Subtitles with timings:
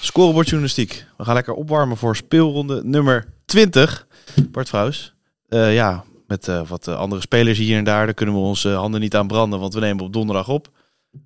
[0.00, 1.04] Scorebordjournalistiek.
[1.16, 4.06] We gaan lekker opwarmen voor speelronde nummer 20.
[4.50, 5.14] Bart Vrouws.
[5.48, 8.04] Uh, ja, met uh, wat andere spelers hier en daar.
[8.04, 10.68] Daar kunnen we onze handen niet aan branden, want we nemen op donderdag op.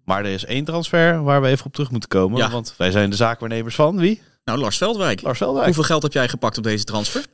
[0.05, 2.39] Maar er is één transfer waar we even op terug moeten komen.
[2.39, 2.51] Ja.
[2.51, 4.23] Want wij zijn de zaakwaarnemers van wie?
[4.45, 5.23] Nou, Lars Veldwijk.
[5.23, 5.65] Lars Veldwijk.
[5.65, 7.25] Hoeveel geld heb jij gepakt op deze transfer?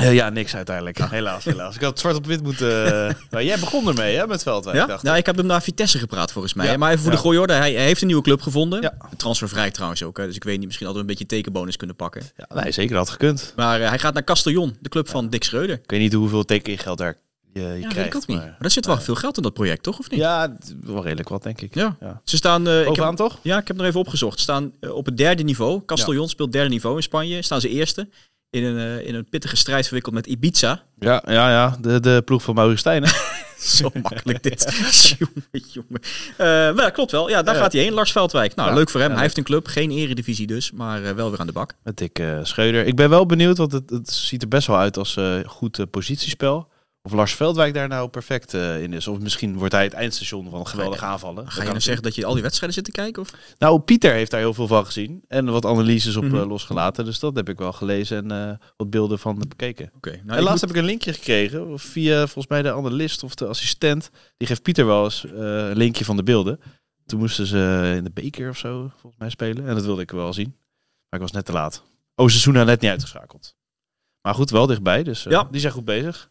[0.00, 0.98] Uh, ja, niks uiteindelijk.
[1.10, 1.74] Helaas, helaas.
[1.74, 2.64] Ik had het zwart op wit moeten...
[3.30, 4.86] Uh, jij begon ermee, hè, met Veldwijk, ja?
[4.86, 6.66] dacht ja, ik heb hem naar Vitesse gepraat, volgens mij.
[6.66, 6.76] Ja.
[6.76, 7.16] Maar even voor ja.
[7.16, 8.82] de gooi orde, hij, hij, heeft een nieuwe club gevonden.
[8.82, 8.96] Ja.
[9.16, 10.26] Transfervrij trouwens ook, hè.
[10.26, 12.22] dus ik weet niet, misschien hadden we een beetje tekenbonus kunnen pakken.
[12.36, 13.52] Ja, nee, zeker had gekund.
[13.56, 15.78] Maar uh, hij gaat naar Castellon, de club van Dick Schreuder.
[15.82, 17.16] Ik weet niet hoeveel tekengeld daar
[17.52, 18.08] je, je ja, krijgt.
[18.08, 18.36] Ik ook niet.
[18.36, 19.98] Maar, maar er zit wel veel geld in dat project, toch?
[19.98, 20.20] Of niet?
[20.20, 21.74] Ja, wel redelijk wat, denk ik.
[21.74, 21.96] Ja.
[22.24, 22.68] Ze staan...
[22.68, 23.38] Uh, Bovenaan ik heb, toch?
[23.42, 24.36] Ja, ik heb nog even opgezocht.
[24.36, 25.82] Ze staan op het derde niveau.
[25.86, 27.42] Castellon speelt derde niveau in Spanje.
[27.42, 28.08] Staan ze eerste
[28.50, 30.82] in een, uh, in een pittige strijd verwikkeld met Ibiza.
[30.98, 31.76] Ja, ja, ja.
[31.80, 33.04] De, de ploeg van Maurice Stijn.
[33.58, 34.62] Zo makkelijk dit.
[35.18, 36.00] jongen, jongen.
[36.30, 37.28] Uh, maar klopt wel.
[37.28, 37.60] Ja, daar ja.
[37.60, 37.92] gaat hij heen.
[37.92, 38.54] Lars Veldwijk.
[38.54, 39.10] Nou, ja, leuk voor hem.
[39.12, 39.66] Hij heeft een club.
[39.66, 41.74] Geen eredivisie dus, maar uh, wel weer aan de bak.
[41.82, 42.86] Met Dick uh, Schreuder.
[42.86, 46.68] Ik ben wel benieuwd, want het, het ziet er best wel uit als goed positiespel.
[47.06, 49.08] Of Lars Veldwijk daar nou perfect uh, in is.
[49.08, 51.50] Of misschien wordt hij het eindstation van geweldige aanvallen.
[51.50, 53.22] Ga je nou zeggen dat je al die wedstrijden zit te kijken?
[53.22, 53.32] Of?
[53.58, 55.24] Nou, Pieter heeft daar heel veel van gezien.
[55.28, 56.38] En wat analyses op mm -hmm.
[56.40, 57.04] uh, losgelaten.
[57.04, 59.90] Dus dat heb ik wel gelezen en uh, wat beelden van bekeken.
[59.96, 60.60] Okay, nou, en laatst moet...
[60.60, 61.78] heb ik een linkje gekregen.
[61.78, 64.10] Via volgens mij de analist of de assistent.
[64.36, 66.60] Die geeft Pieter wel eens een linkje van de beelden.
[67.06, 69.68] Toen moesten ze in de beker of zo volgens mij spelen.
[69.68, 70.54] En dat wilde ik wel zien.
[71.08, 71.82] Maar ik was net te laat.
[72.14, 73.56] Oh, seizoen net niet uitgeschakeld.
[74.20, 75.02] Maar goed, wel dichtbij.
[75.02, 75.48] Dus ja.
[75.50, 76.30] die zijn goed bezig.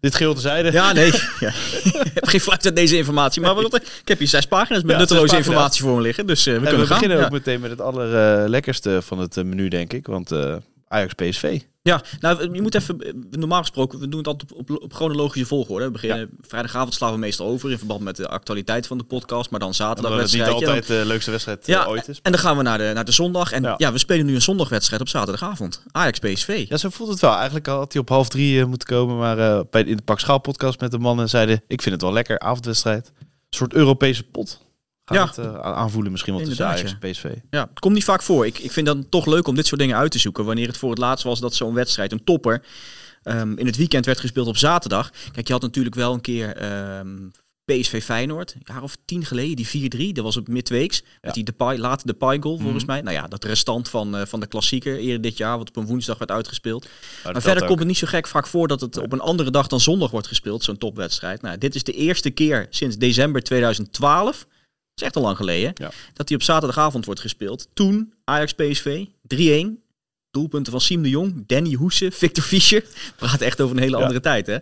[0.00, 0.72] Dit geheel terzijde.
[0.72, 1.10] Ja, nee.
[1.40, 1.48] Ja.
[1.82, 3.42] ik heb geen fluit uit deze informatie.
[3.42, 6.26] Maar wat, ik heb hier zes pagina's met ja, nutteloze informatie voor me liggen.
[6.26, 6.94] Dus uh, we en kunnen we gaan.
[6.94, 7.24] beginnen ja.
[7.24, 10.06] ook meteen met het allerlekkerste van het menu, denk ik.
[10.06, 10.56] Want uh,
[10.88, 11.60] Ajax PSV.
[11.86, 15.46] Ja, nou, je moet even, normaal gesproken, we doen het altijd op, op, op chronologische
[15.46, 15.84] volgorde.
[15.84, 16.26] We beginnen, ja.
[16.40, 19.74] vrijdagavond slaan we meestal over in verband met de actualiteit van de podcast, maar dan
[19.74, 22.18] zaterdag het niet altijd de leukste wedstrijd ja, ooit is.
[22.22, 23.52] En dan gaan we naar de, naar de zondag.
[23.52, 23.74] En ja.
[23.76, 23.92] ja.
[23.92, 25.82] we spelen nu een zondagwedstrijd op zaterdagavond.
[25.92, 26.64] Ajax PSV.
[26.68, 27.34] Ja, zo voelt het wel.
[27.34, 30.20] Eigenlijk had hij op half drie uh, moeten komen, maar uh, bij in de Pak
[30.20, 33.12] Schaal podcast met de mannen zeiden, ik vind het wel lekker, avondwedstrijd.
[33.18, 34.65] Een soort Europese pot.
[35.06, 35.42] Gaat ja.
[35.42, 37.34] het uh, aanvoelen misschien wel tussen Ajax en PSV.
[37.50, 38.46] Ja, het komt niet vaak voor.
[38.46, 40.44] Ik, ik vind dat toch leuk om dit soort dingen uit te zoeken.
[40.44, 42.62] Wanneer het voor het laatst was dat zo'n wedstrijd, een topper,
[43.24, 45.10] um, in het weekend werd gespeeld op zaterdag.
[45.32, 46.62] Kijk, je had natuurlijk wel een keer
[46.98, 47.30] um,
[47.64, 50.12] PSV Feyenoord, een jaar of tien geleden, die 4-3.
[50.12, 51.02] Dat was op midweeks.
[51.04, 51.18] Ja.
[51.20, 52.90] Met die Depay, later de Depay goal volgens mm.
[52.90, 53.00] mij.
[53.00, 55.86] Nou ja, dat restant van, uh, van de klassieker eerder dit jaar, wat op een
[55.86, 56.88] woensdag werd uitgespeeld.
[57.24, 57.68] Maar verder ook.
[57.68, 60.10] komt het niet zo gek vaak voor dat het op een andere dag dan zondag
[60.10, 61.42] wordt gespeeld, zo'n topwedstrijd.
[61.42, 64.46] Nou, dit is de eerste keer sinds december 2012 dat
[64.96, 65.90] is echt al lang geleden, ja.
[66.12, 67.68] dat hij op zaterdagavond wordt gespeeld.
[67.72, 69.84] Toen Ajax PSV 3-1.
[70.30, 72.84] Doelpunten van Siem de Jong, Danny Hoese, Victor Fischer.
[73.16, 74.02] Praat echt over een hele ja.
[74.02, 74.46] andere tijd.
[74.46, 74.56] Hè?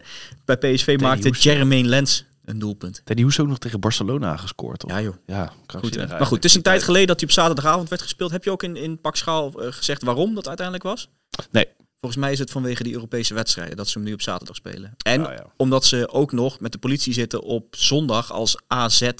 [0.44, 1.30] Bij PSV Danny maakte.
[1.30, 3.00] Jermaine Lens een doelpunt.
[3.04, 4.84] Danny Hoese ook nog tegen Barcelona gescoord.
[4.84, 4.90] Of?
[4.90, 5.14] Ja joh.
[5.26, 8.30] Ja, goed, maar goed, het is een tijd geleden dat hij op zaterdagavond werd gespeeld.
[8.30, 11.08] Heb je ook in, in Pak Schaal uh, gezegd waarom dat uiteindelijk was?
[11.50, 11.66] Nee.
[12.00, 14.94] Volgens mij is het vanwege die Europese wedstrijden dat ze hem nu op zaterdag spelen.
[15.02, 15.46] En ja.
[15.56, 19.10] omdat ze ook nog met de politie zitten op zondag als AZ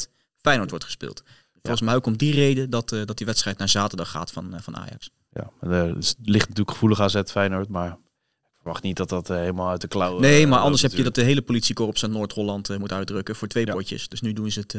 [0.44, 1.22] Feyenoord wordt gespeeld.
[1.62, 4.54] Volgens mij ook om die reden dat, uh, dat die wedstrijd naar zaterdag gaat van,
[4.54, 5.10] uh, van Ajax.
[5.32, 9.68] Ja, er ligt natuurlijk gevoelig AZ Feyenoord, maar ik verwacht niet dat dat uh, helemaal
[9.68, 10.20] uit de klauwen...
[10.20, 13.66] Nee, maar anders heb je dat de hele politiekorps aan Noord-Holland moet uitdrukken voor twee
[13.66, 13.72] ja.
[13.72, 14.08] potjes.
[14.08, 14.74] Dus nu doen ze het...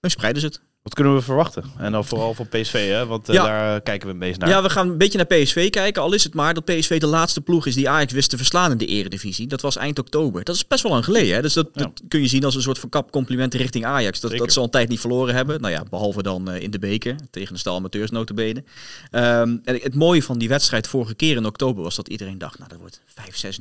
[0.00, 0.60] nu spreiden ze het.
[0.90, 1.64] Wat kunnen we verwachten?
[1.78, 3.06] En dan vooral van PSV, hè?
[3.06, 3.44] want uh, ja.
[3.44, 4.48] daar kijken we een beetje naar.
[4.48, 6.02] Ja, we gaan een beetje naar PSV kijken.
[6.02, 8.70] Al is het maar dat PSV de laatste ploeg is die Ajax wist te verslaan
[8.70, 9.46] in de eredivisie.
[9.46, 10.44] Dat was eind oktober.
[10.44, 11.34] Dat is best wel lang geleden.
[11.34, 11.42] Hè?
[11.42, 11.82] Dus dat, ja.
[11.82, 14.20] dat kun je zien als een soort verkap compliment richting Ajax.
[14.20, 15.60] Dat, dat ze al een tijd niet verloren hebben.
[15.60, 17.16] Nou ja, behalve dan uh, in de beker.
[17.30, 18.64] Tegen de stal amateurs notabene.
[19.10, 22.58] Um, en het mooie van die wedstrijd vorige keer in oktober was dat iedereen dacht...
[22.58, 23.00] nou, dat wordt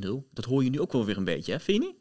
[0.05, 0.09] 5-6-0.
[0.33, 1.59] Dat hoor je nu ook wel weer een beetje, hè?
[1.59, 1.95] vind je niet?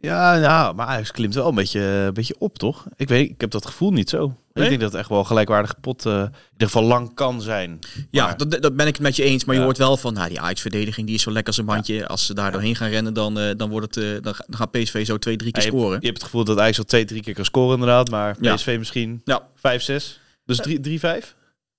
[0.00, 2.86] Ja, nou, maar Ajax klimt wel een beetje, een beetje op, toch?
[2.96, 4.36] Ik weet, ik heb dat gevoel niet zo.
[4.54, 4.64] Nee?
[4.64, 6.20] Ik denk dat het echt wel gelijkwaardige pot uh, in
[6.52, 7.78] ieder geval lang kan zijn.
[8.10, 8.36] Ja, maar...
[8.36, 9.44] dat, dat ben ik het met je eens.
[9.44, 9.60] Maar ja.
[9.60, 11.94] je hoort wel van, nou, die Ajax-verdediging die is zo lekker als een bandje.
[11.94, 12.04] Ja.
[12.04, 15.06] Als ze daar doorheen gaan rennen, dan, uh, dan, wordt het, uh, dan, gaat PSV
[15.06, 15.98] zo twee, drie keer je, scoren.
[16.00, 18.10] Je hebt het gevoel dat Ajax al twee, drie keer kan scoren inderdaad.
[18.10, 19.48] Maar PSV misschien ja.
[19.54, 20.20] vijf, zes.
[20.46, 21.34] Dus drie, drie vijf?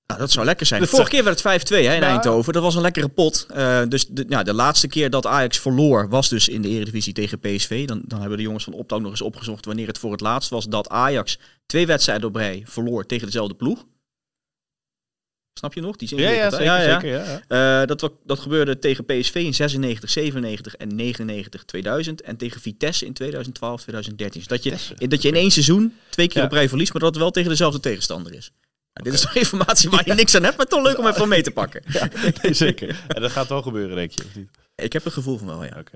[0.07, 0.81] Nou, dat zou lekker zijn.
[0.81, 2.53] De vorige keer werd het 5-2 hè, in nou, Eindhoven.
[2.53, 3.45] Dat was een lekkere pot.
[3.55, 7.13] Uh, dus de, ja, de laatste keer dat Ajax verloor was dus in de Eredivisie
[7.13, 7.87] tegen PSV.
[7.87, 10.49] Dan, dan hebben de jongens van Optouw nog eens opgezocht wanneer het voor het laatst
[10.49, 13.85] was dat Ajax twee wedstrijden op rij verloor tegen dezelfde ploeg.
[15.53, 15.95] Snap je nog?
[15.95, 16.81] Die zin Ja, ja, zeker, ja.
[16.81, 17.81] zeker ja, ja.
[17.81, 22.21] Eh, dat, dat gebeurde tegen PSV in 96, 97 en 99, 2000.
[22.21, 24.39] En tegen Vitesse in 2012, 2013.
[24.39, 26.45] Dus dat je, dat je in één seizoen twee keer Ja.
[26.45, 28.51] op rij verliest, maar dat het wel tegen dezelfde tegenstander is.
[29.03, 31.41] Dit is toch informatie waar je niks aan hebt, maar toch leuk om even mee
[31.41, 31.81] te pakken.
[32.41, 33.03] Nee, zeker.
[33.07, 34.49] En dat gaat wel gebeuren, denk je, of niet?
[34.75, 35.75] Ik heb het gevoel van wel, ja.
[35.79, 35.93] Oké.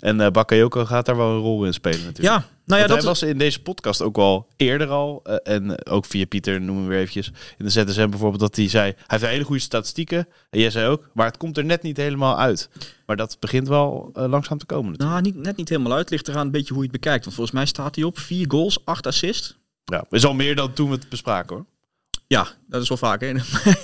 [0.00, 2.36] En eh Bakayoko gaat daar wel een rol in spelen natuurlijk.
[2.36, 5.86] Ja, nou ja, dat hij was in deze podcast ook al eerder al, eh, en
[5.86, 9.04] ook via Pieter, noemen we weer eventjes, in de ZSM bijvoorbeeld, dat hij zei, hij
[9.06, 12.38] heeft hele goede statistieken, en jij zei ook, maar het komt er net niet helemaal
[12.38, 12.68] uit.
[13.06, 15.22] Maar dat begint wel eh, langzaam te komen natuurlijk.
[15.22, 16.10] Nou, niet, net niet helemaal uit.
[16.10, 17.24] Ligt eraan een beetje hoe je het bekijkt.
[17.24, 19.56] Want volgens mij staat hij op vier goals, acht assists.
[19.84, 21.64] Ja, is al meer dan toen we het bespraken hoor.
[22.28, 23.20] Ja, dat is wel vaak.
[23.24, 23.32] Hè?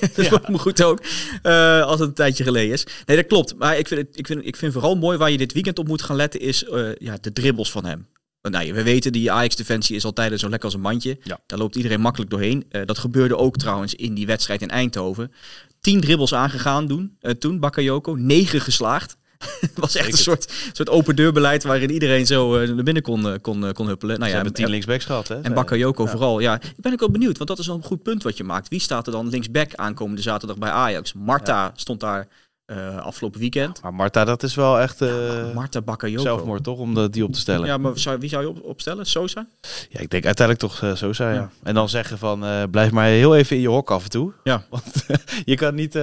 [0.00, 0.29] dat is
[0.61, 1.00] goed ook.
[1.43, 2.87] eh, als het een tijdje geleden is.
[3.06, 3.55] Nee, dat klopt.
[3.59, 5.89] Maar ik vind, het, ik, vind, ik vind vooral mooi waar je dit weekend op
[5.89, 8.06] moet gaan letten, is eh, ja, de dribbles van hem.
[8.50, 11.19] Nou, we weten, die Ajax-defensie is altijd zo lekker als een mandje.
[11.23, 11.39] Ja.
[11.47, 12.65] Daar loopt iedereen makkelijk doorheen.
[12.69, 15.33] Eh, dat gebeurde ook trouwens in die wedstrijd in Eindhoven.
[15.81, 18.15] Tien dribbles aangegaan doen, toen, Bakayoko.
[18.15, 19.17] Negen geslaagd.
[19.61, 23.29] Het was echt een soort, soort open deurbeleid waarin iedereen zo eh, naar binnen kon,
[23.29, 24.15] eh, kon, eh, kon huppelen.
[24.19, 25.41] Nou Ze ja, hebben tien en- linksbacks gehad hè.
[25.41, 26.11] en Bakayoko Ja.
[26.11, 26.41] vooral.
[26.41, 28.44] Ja, ik ben ook wel benieuwd, want dat is wel een goed punt wat je
[28.44, 28.69] maakt.
[28.69, 31.12] Wie staat er dan linksback aankomende zaterdag bij Ajax?
[31.12, 32.29] Marta stond daar
[32.64, 33.82] eh, afgelopen weekend.
[33.82, 36.23] Maar Marta, dat is wel echt eh Marta Bakayoko.
[36.23, 37.67] zelfmoord toch, om de, die op te stellen.
[37.67, 37.73] Ja.
[37.73, 39.06] Ja, maar zou, wie zou je op, opstellen?
[39.06, 39.47] Sosa?
[39.88, 41.35] ik denk uiteindelijk toch eh, zijn.
[41.35, 41.41] Ja.
[41.41, 41.50] Ja.
[41.62, 44.32] En dan zeggen van, blijf maar heel even in je hok af en toe.
[44.44, 44.64] Ja.
[44.70, 45.06] Want
[45.44, 45.97] je kan niet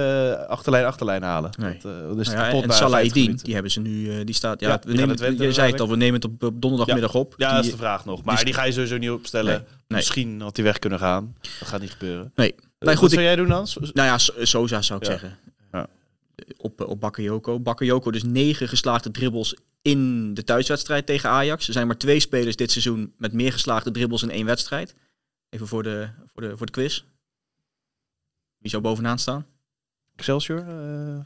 [0.48, 1.50] achterlijn achterlijn halen.
[1.58, 1.78] Nee.
[1.82, 3.44] Dat, dat is Nou ja, en Salah 50 Eddin, minuten.
[3.44, 5.88] die hebben ze nu, die staat, ja, Ja, we nemen, Twente je zei het al,
[5.88, 7.34] we nemen het op, op donderdagmiddag op.
[7.36, 8.22] Ja, Die- dat is de vraag nog.
[8.24, 9.52] Maar die, ga je sowieso niet opstellen.
[9.52, 9.98] Nee, nee.
[9.98, 11.34] Misschien had hij weg kunnen gaan.
[11.58, 12.32] Dat gaat niet gebeuren.
[12.34, 12.54] Nee.
[12.78, 13.66] Nee, goed, Wat ik- zou jij doen dan?
[13.92, 15.10] Nou ja, So- Sosa zou ik Ja.
[15.12, 15.38] zeggen.
[16.56, 17.60] Op, op Bakayoko.
[17.60, 21.66] Bakayoko dus negen geslaagde dribbles in de thuiswedstrijd tegen Ajax.
[21.66, 24.94] Er zijn maar twee spelers dit seizoen met meer geslaagde dribbles in één wedstrijd.
[25.48, 27.04] Even voor de, voor de, voor de quiz.
[28.58, 29.46] Wie zou bovenaan staan?
[30.16, 30.58] Excelsior?
[30.58, 31.18] eh,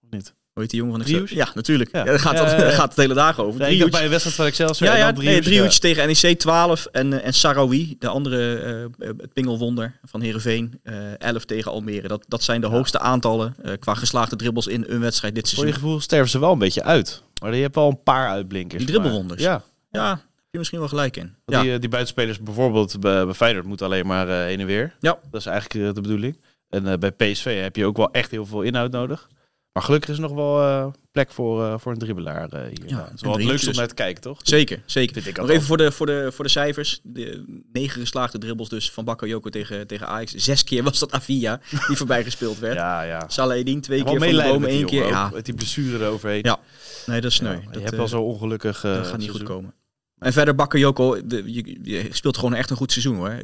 [0.00, 0.34] of niet?
[0.54, 1.02] Hoe heet die jongen van?
[1.10, 1.38] Excelsior?
[1.46, 1.90] Ja, natuurlijk.
[1.92, 2.04] Ja.
[2.04, 3.60] Daar gaat, Ja, ja, gaat het de hele dagen over.
[3.60, 3.90] Ik Driehoes.
[3.90, 7.96] bij een wedstrijd van Excelsior Ja, ja, Driehoes tegen NEC 12 en, eh, en Sarawi,
[7.98, 8.56] de andere
[8.98, 12.08] eh, het pingelwonder van Heerenveen, eh 11 tegen Almere.
[12.08, 15.52] Dat, dat zijn de hoogste aantallen eh, qua geslaagde dribbles in een wedstrijd dit Voor
[15.58, 15.74] seizoen.
[15.80, 17.22] je gevoel sterven ze wel een beetje uit.
[17.42, 18.78] Maar je hebt wel een paar uitblinkers.
[18.84, 19.42] Die dribbelwonders.
[19.42, 19.62] Maar- Ja.
[20.00, 20.18] Ja, heb
[20.50, 21.34] je misschien wel gelijk in.
[21.46, 21.62] Ja.
[21.62, 24.94] Die, eh, die buitenspelers bijvoorbeeld bij, bij Feyenoord moeten alleen maar eh, heen en weer.
[25.00, 25.18] Ja.
[25.30, 26.40] Dat is eigenlijk eh, de bedoeling.
[26.68, 29.28] En eh, bij PSV heb je ook wel echt heel veel inhoud nodig.
[29.74, 32.88] Maar gelukkig is er nog wel eh, plek voor, eh, voor een dribbelaar eh, hier.
[32.88, 34.40] Ja, het is wel het Driehoes leukste om naar te kijken, toch?
[34.42, 35.22] Zeker, zeker.
[35.22, 37.00] Vind ik Nog even voor de, voor, de, voor de cijfers.
[37.02, 40.34] De negen geslaagde dribbles dus van Bakayoko tegen, tegen Ajax.
[40.34, 42.76] Zes keer was dat Avia die voorbij gespeeld werd.
[42.84, 43.26] Ja, ja.
[43.26, 45.06] Twee keer van de medelijden bomen, met één keer.
[45.06, 46.40] Ja, die blessure eroverheen.
[46.42, 46.58] Ja,
[47.06, 47.52] nee, dat is sneu.
[47.52, 49.74] Ja, dat, je hebt wel zo ongelukkig eh, dat gaat niet goed komen.
[50.18, 53.38] En verder Bakayoko, de, je, je speelt gewoon echt een goed seizoen hoor.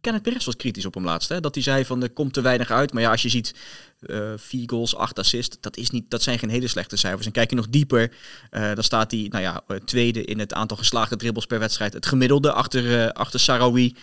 [0.00, 1.28] Kenneth Perez was kritisch op hem laatst.
[1.28, 1.40] Hè?
[1.40, 2.92] Dat hij zei van er komt te weinig uit.
[2.92, 3.54] Maar ja, als je ziet
[4.00, 7.26] eh vier goals, acht assists, dat, is niet, dat zijn geen hele slechte cijfers.
[7.26, 8.12] En kijk je nog dieper,
[8.50, 11.92] eh, dan staat hij nou ja, eh, tweede in het aantal geslaagde dribbles per wedstrijd.
[11.92, 13.94] Het gemiddelde achter, eh achter Sarawi.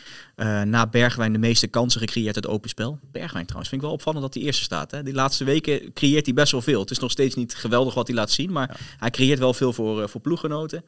[0.66, 3.00] Na Bergwijn de meeste kansen gecreëerd uit open spel.
[3.12, 4.92] Bergwijn trouwens, vind ik wel opvallend dat hij eerste staat.
[4.92, 5.04] Hè?
[5.04, 6.80] Die laatste weken creëert hij best wel veel.
[6.80, 9.74] Het is nog steeds niet geweldig wat hij laat zien, maar hij creëert wel veel
[9.74, 10.84] voor, voor ploeggenoten.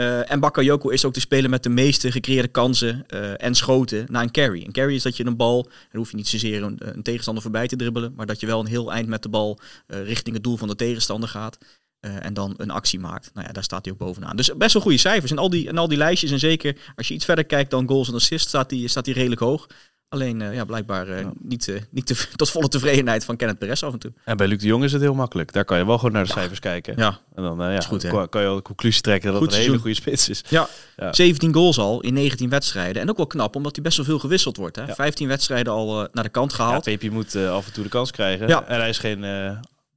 [0.00, 4.06] Eh, en Bakayoko is ook de speler met de meeste gecreëerde kansen eh, en schoten
[4.08, 4.64] na een carry.
[4.64, 7.42] Een carry is dat je een bal, dan hoef je niet zozeer een, een tegenstander
[7.42, 10.34] voorbij te dribbelen, maar dat je wel een heel eind met de bal eh, richting
[10.34, 11.58] het doel van de tegenstander gaat.
[12.00, 13.30] eh, en dan een actie maakt.
[13.34, 14.36] Nou ja, daar staat hij ook bovenaan.
[14.36, 15.30] Dus best wel goede cijfers.
[15.30, 17.88] En al die, en al die lijstjes, en zeker als je iets verder kijkt dan
[17.88, 19.66] goals en assists, staat hij staat redelijk hoog.
[20.12, 23.82] Alleen eh, ja, blijkbaar eh, niet, eh, niet te, tot volle tevredenheid van Kenneth Perez
[23.82, 24.12] af en toe.
[24.24, 25.52] En bij Luc de Jong is het heel makkelijk.
[25.52, 26.94] Daar kan je wel gewoon naar de cijfers kijken.
[26.96, 28.08] Ja, En dan eh, ja, Is goed, hè?
[28.10, 30.44] kan, kan je al de conclusie trekken dat Goed het een hele goede spits is.
[30.48, 30.68] Ja.
[30.96, 31.12] Ja.
[31.12, 33.02] 17 goals al in 19 wedstrijden.
[33.02, 34.76] En ook wel knap, omdat hij best wel veel gewisseld wordt.
[34.76, 34.84] Hè?
[34.84, 34.94] Ja.
[34.94, 36.84] 15 wedstrijden al eh, naar de kant Ja, gehaald.
[36.84, 38.48] Pepi moet eh, af en toe de kans krijgen.
[38.48, 38.66] Ja.
[38.66, 39.56] En hij is geen eh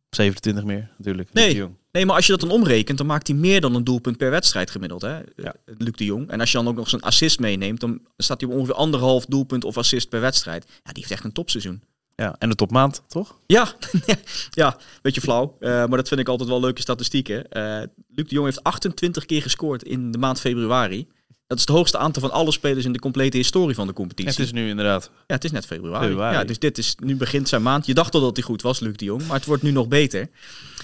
[0.10, 1.30] 27 meer, natuurlijk.
[1.34, 1.54] Luc Nee.
[1.54, 1.76] de Jong.
[1.94, 4.30] Nee, maar als je dat dan omrekent, dan maakt hij meer dan een doelpunt per
[4.30, 5.02] wedstrijd gemiddeld.
[5.02, 5.18] Hè?
[5.36, 5.56] Ja.
[5.78, 6.30] Luc de Jong.
[6.30, 9.26] En als je dan ook nog zijn assist meeneemt, dan staat hij op ongeveer anderhalf
[9.26, 10.66] doelpunt of assist per wedstrijd.
[10.68, 11.82] Ja, die heeft echt een topseizoen.
[12.16, 13.38] Ja, en de topmaand, toch?
[13.46, 13.74] Ja,
[14.52, 15.56] ja, beetje flauw.
[15.60, 17.50] eh, maar dat vind ik altijd wel leuke statistieken.
[17.50, 17.82] Eh
[18.16, 21.08] Luc de Jong heeft 28 keer gescoord in de maand februari.
[21.48, 24.32] Dat is het hoogste aantal van alle spelers in de complete historie van de competitie.
[24.32, 25.12] Het is nu inderdaad.
[25.14, 26.08] Ja, het is net februari.
[26.08, 26.38] Februari.
[26.38, 27.86] Ja, dus dit is, nu begint zijn maand.
[27.86, 29.88] Je dacht al dat hij goed was, Luc de Jong, maar het wordt nu nog
[29.88, 30.30] beter.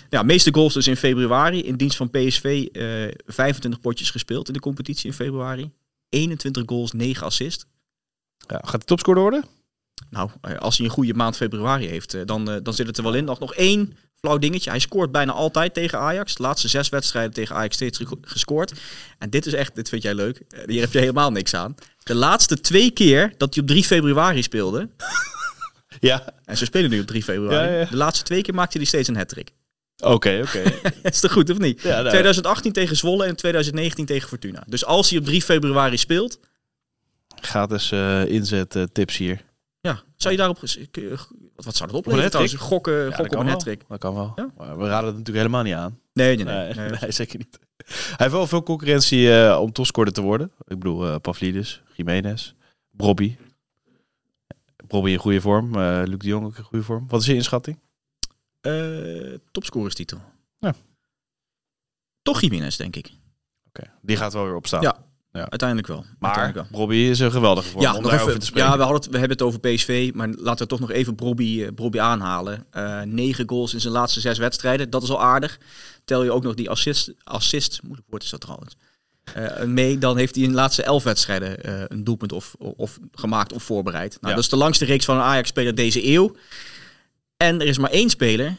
[0.10, 1.64] Ja, meeste goals dus in februari.
[1.64, 2.84] In dienst van PSV eh
[3.26, 5.72] 25 potjes gespeeld in de competitie in februari.
[6.10, 7.66] 21 goals, 9 assists.
[8.48, 9.44] Ja, gaat de topscorer worden?
[10.10, 12.98] Nou, eh, als hij een goede maand februari heeft, eh, dan, eh, dan zit het
[12.98, 13.24] er wel in.
[13.24, 14.70] Nog, nog één flauw dingetje.
[14.70, 16.36] Hij scoort bijna altijd tegen Ajax.
[16.36, 18.74] De laatste zes wedstrijden tegen Ajax steeds ge- gescoord.
[19.18, 20.42] En dit is echt, dit vind jij leuk.
[20.50, 21.76] Eh, Hier heb je helemaal niks aan.
[22.04, 24.90] De laatste twee keer dat hij op 3 februari speelde,
[26.00, 27.72] Ja, En ze spelen nu op 3 februari.
[27.72, 27.86] Ja, ja.
[27.86, 29.52] De laatste twee keer maakte hij steeds een hat-trick.
[30.04, 30.64] oké, oké.
[31.10, 31.82] is toch goed, of niet?
[31.82, 34.64] Ja, nou, 2018 tegen Zwolle en 2019 tegen Fortuna.
[34.68, 36.40] Dus als hij op 3 februari speelt,
[37.42, 39.42] Gratis eh inzet eh, tips hier.
[39.82, 40.60] ja, zou je daarop...
[41.60, 42.56] Wat, wat zou dat opleveren trouwens?
[42.58, 43.76] Gokken, Ja, gokken dat op kan een wel.
[43.78, 44.32] hat Dat kan wel.
[44.36, 44.50] Ja?
[44.58, 46.00] Maar we raden het natuurlijk helemaal niet aan.
[46.14, 46.56] Nee, nee, nee.
[46.74, 47.00] Nee, nee.
[47.02, 47.60] nee, zeker niet.
[47.86, 50.52] Hij heeft wel veel concurrentie eh, om topscorer te worden.
[50.58, 52.54] Ik bedoel, eh Pavlidis, Jiménez,
[52.92, 53.38] Brobby.
[54.88, 55.76] Brobby in goede vorm.
[55.76, 57.08] eh Luc de Jong ook in goede vorm.
[57.08, 57.80] Wat is je inschatting?
[58.62, 60.22] Eh, topscorerstitel.
[60.60, 60.74] Ja.
[62.22, 63.12] Toch Jiménez, denk ik.
[63.68, 64.82] Oké, die gaat wel weer opstaan.
[64.82, 65.08] Ja.
[65.40, 65.50] Ja.
[65.50, 66.06] Uiteindelijk wel.
[66.20, 66.80] Maar Uiteindelijk wel.
[66.80, 68.70] Brobby is een geweldige vorm Ja, om nog daarover even, te spreken.
[68.70, 71.16] ja we, hadden het, we hebben het over PSV, maar laten we toch nog even
[71.16, 72.66] Brobby, eh, Brobby aanhalen.
[72.72, 75.58] Eh negen goals in zijn laatste zes wedstrijden, dat is al aardig.
[76.06, 78.76] Tel je ook nog die assist, assist moeilijk woord is dat trouwens,
[79.34, 83.00] eh, mee, dan heeft hij in de laatste elf wedstrijden eh, een doelpunt of, of
[83.12, 84.12] gemaakt of voorbereid.
[84.12, 84.30] Nou, Ja.
[84.34, 86.36] Dat is de langste reeks van een Ajax-speler deze eeuw.
[87.38, 88.58] En er is maar één speler,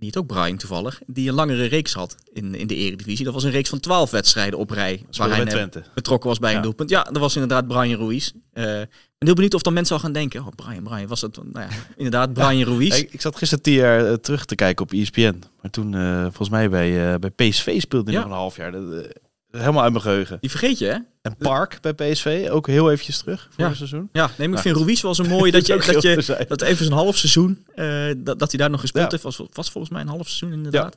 [0.00, 3.24] niet ook Brian toevallig, die een langere reeks had in, in de Eredivisie.
[3.24, 5.04] Dat was een reeks van twaalf wedstrijden op rij.
[5.16, 5.82] Waar hij Twente.
[5.94, 6.56] betrokken was bij Ja.
[6.56, 6.90] een doelpunt.
[6.90, 8.30] Ja, dat was inderdaad Brian Ruiz.
[8.52, 8.88] Eh, ben
[9.18, 11.68] heel benieuwd of dan mensen al gaan denken, oh Brian, Brian, was het, nou ja,
[11.96, 12.98] inderdaad Brian Ruiz.
[12.98, 15.42] Ik, ik zat gisteren tien jaar eh, terug te kijken op ESPN.
[15.62, 18.20] Maar toen, eh, volgens mij bij, bij PSV speelde hij Ja.
[18.26, 18.72] nog een half jaar.
[18.72, 19.06] Dat,
[19.50, 20.38] helemaal uit mijn geheugen.
[20.40, 20.96] Die vergeet je, hè?
[21.22, 23.68] En Park bij PSV, ook heel eventjes terug voor Ja.
[23.68, 24.08] het seizoen.
[24.12, 26.84] Ja, nee, maar ik vind Ruiz wel zo mooi dat je, dat je dat even
[26.84, 29.10] zo'n half seizoen, eh, dat, dat hij daar nog gespeeld Ja.
[29.10, 30.96] heeft, was, was volgens mij een half seizoen inderdaad.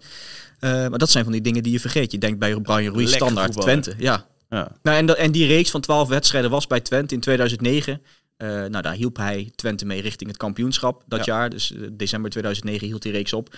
[0.59, 2.11] Eh, maar dat zijn van die dingen die je vergeet.
[2.11, 3.81] Je denkt bij Brian Ruiz Lekker standaard voetballer.
[3.81, 4.25] Twente, ja.
[4.49, 4.71] Ja.
[4.81, 8.01] Nou, en, dat- en die reeks van 12 wedstrijden was bij Twente in 2009.
[8.37, 11.33] Eh, nou, daar hielp hij Twente mee richting het kampioenschap dat Ja.
[11.33, 11.49] jaar.
[11.49, 13.55] Dus december 2009 hield die reeks op.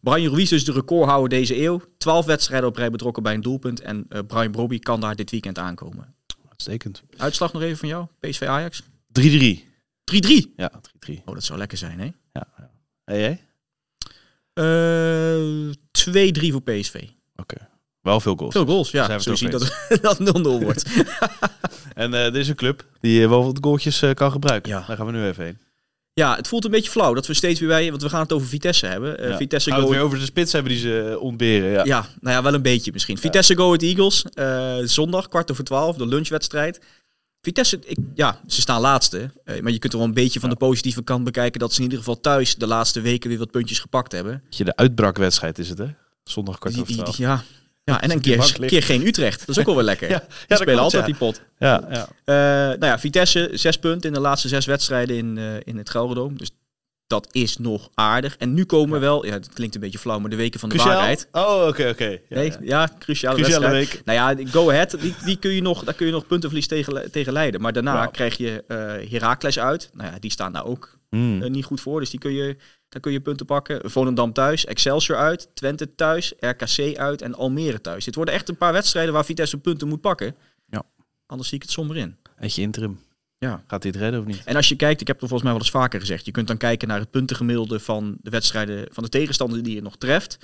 [0.00, 1.82] Brian Ruiz dus de recordhouder deze eeuw.
[1.98, 3.80] 12 wedstrijden op rij betrokken bij een doelpunt.
[3.80, 6.14] En eh, Brian Brobby kan daar dit weekend aankomen.
[6.48, 7.02] Uitstekend.
[7.02, 7.16] 3-3.
[7.16, 8.82] Uitslag nog even van jou, PSV Ajax.
[8.82, 8.84] 3-3.
[10.56, 10.70] Ja,
[11.10, 11.14] 3-3.
[11.24, 12.10] Oh, dat zou lekker zijn, hè?
[12.32, 12.70] Ja, ja.
[13.04, 13.42] Hey, hey?
[14.52, 17.08] Eh 2-3 voor PSV.
[17.36, 17.68] Oké.
[18.00, 18.52] Wel veel goals.
[18.52, 19.06] Veel goals, ja.
[19.06, 20.84] we Zo het zie over dat dat 0-0 wordt.
[21.94, 24.70] En eh, dit is een club die eh, wel wat goaltjes kan gebruiken.
[24.72, 24.84] Ja.
[24.86, 25.58] Daar gaan we nu even heen.
[26.18, 27.90] Ja, het voelt een beetje flauw dat we steeds weer bij...
[27.90, 29.28] Want we gaan het over Vitesse hebben.
[29.28, 29.36] Ja.
[29.36, 31.70] Vitesse Gaan we het weer over de spits hebben die ze eh, ontberen.
[31.70, 31.84] Ja.
[31.84, 32.06] Ja.
[32.20, 33.18] nou ja, wel een beetje misschien.
[33.18, 36.80] Vitesse Go Ahead Eagles, eh, zondag, kwart over twaalf, de lunchwedstrijd.
[37.40, 39.30] Vitesse, ik, ja, ze staan laatste.
[39.44, 41.60] maar je kunt er wel een beetje van de positieve kant bekijken...
[41.60, 44.42] dat ze in ieder geval thuis de laatste weken weer wat puntjes gepakt hebben.
[44.44, 45.86] Beetje De uitbrakwedstrijd is het, hè?
[46.24, 47.16] Zondag kwart over twaalf.
[47.16, 47.44] ja.
[47.88, 49.38] Ja, en een keer, geen Utrecht.
[49.38, 50.10] Dat is ook wel weer lekker.
[50.10, 51.08] Ja, dat spelen altijd ja.
[51.08, 51.40] die pot.
[51.58, 52.08] Ja, ja.
[52.24, 52.34] Eh,
[52.78, 56.36] nou ja, Vitesse, zes punten in de laatste zes wedstrijden in, eh, in het Gelredome.
[56.36, 56.50] Dus
[57.06, 58.36] dat is nog aardig.
[58.36, 60.74] En nu komen wel, ja, het klinkt een beetje flauw, maar de weken van de
[60.74, 60.96] Cruciaal?
[60.96, 61.28] waarheid.
[61.32, 62.08] Oh, oké, oké.
[62.08, 62.56] Ja, Nee, ja.
[62.60, 64.00] ja, cruciale, week.
[64.04, 67.10] Nou ja, Go Ahead, die, die kun je nog, daar kun je nog puntenverlies tegen,
[67.10, 67.60] tegen leiden.
[67.60, 68.10] Maar daarna Wauw.
[68.10, 68.64] krijg je
[69.10, 69.90] Heracles uit.
[69.92, 72.00] Nou ja, die staan daar ook Eh, niet goed voor.
[72.00, 72.56] Dus die kun je,
[72.88, 73.90] daar kun je punten pakken.
[73.90, 78.04] Volendam thuis, Excelsior uit, Twente thuis, RKC uit en Almere thuis.
[78.04, 80.36] Dit worden echt een paar wedstrijden waar Vitesse punten moet pakken.
[80.66, 80.82] Ja.
[81.26, 82.16] Anders zie ik het somber in.
[82.38, 82.98] Eentje interim.
[83.38, 83.64] Ja.
[83.66, 84.42] Gaat het redden of niet?
[84.44, 86.46] En als je kijkt, ik heb er volgens mij wel eens vaker gezegd, je kunt
[86.46, 90.38] dan kijken naar het puntengemiddelde van de wedstrijden van de tegenstander die je nog treft.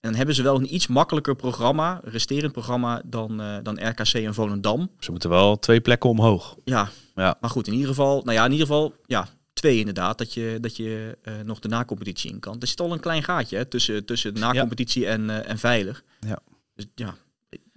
[0.00, 4.12] En dan hebben ze wel een iets makkelijker programma, resterend programma, dan, eh, dan RKC
[4.12, 4.90] en Volendam.
[4.98, 6.56] Ze moeten wel twee plekken omhoog.
[6.64, 6.90] Ja.
[7.14, 7.36] Ja.
[7.40, 9.28] maar goed, in ieder geval, nou ja, in ieder geval, ja,
[9.58, 12.56] twee inderdaad, dat je, dat je eh, nog de na-competitie in kan.
[12.60, 16.02] Er zit al een klein gaatje hè, tussen, tussen de na-competitie en, eh, en veilig.
[16.20, 16.38] Ja.
[16.74, 17.14] Dus ja,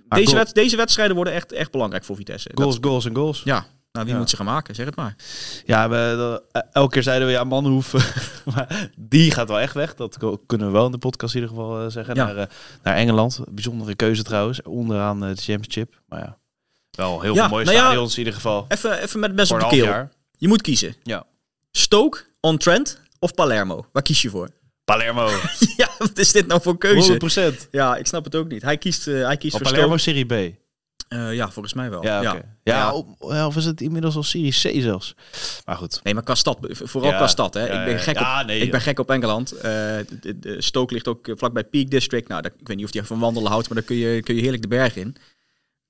[0.07, 2.49] Maar deze, wed- deze wedstrijden worden echt, echt belangrijk voor Vitesse.
[2.49, 3.41] Dat- Goals, goals en goals.
[3.43, 4.19] ja, nou wie Ja.
[4.19, 4.75] moet ze gaan maken?
[4.75, 5.15] Zeg het maar.
[5.65, 7.93] Ja, we, eh, elke keer zeiden we, ja, Manhoef,
[8.55, 9.95] maar die gaat wel echt weg.
[9.95, 12.15] Dat kunnen we wel in de podcast in ieder geval zeggen.
[12.15, 12.25] Ja.
[12.31, 12.49] Naar,
[12.83, 13.39] naar Engeland.
[13.51, 14.61] Bijzondere keuze trouwens.
[14.61, 16.01] Onderaan eh, de championship.
[16.07, 16.37] Maar ja,
[16.91, 18.65] wel heel Ja, veel mooie nou stadions in ieder geval.
[18.67, 19.85] Even, even met Voor op de keel.
[19.85, 20.11] jaar.
[20.37, 20.95] Je moet kiezen.
[21.03, 21.25] Ja.
[21.71, 23.85] Stoke, On-Trent of Palermo?
[23.91, 24.49] Waar kies je voor?
[24.91, 25.31] Palermo, 100%.
[25.77, 27.57] ja, wat is dit nou voor keuze?
[27.71, 28.61] Ja, ik snap het ook niet.
[28.61, 30.17] Hij kiest, eh, hij kiest Van voor Palermo Stoke.
[30.17, 30.59] Serie B.
[31.07, 32.03] Eh, ja, volgens mij wel.
[32.03, 32.33] Ja, ja.
[32.63, 33.45] Ja, Ja.
[33.45, 35.15] Of, is het inmiddels al Serie C zelfs?
[35.65, 35.99] Maar goed.
[36.03, 37.53] Nee, maar qua stad, vooral Ja, qua stad.
[37.53, 37.63] Hè.
[37.63, 39.49] ik ben gek op, nee, ik ben gek op Engeland.
[39.49, 42.27] De Stoke ligt ook vlakbij Peak District.
[42.27, 44.35] Nou, daar, ik weet niet of je van wandelen houdt, maar daar kun je, kun
[44.35, 45.15] je heerlijk de berg in.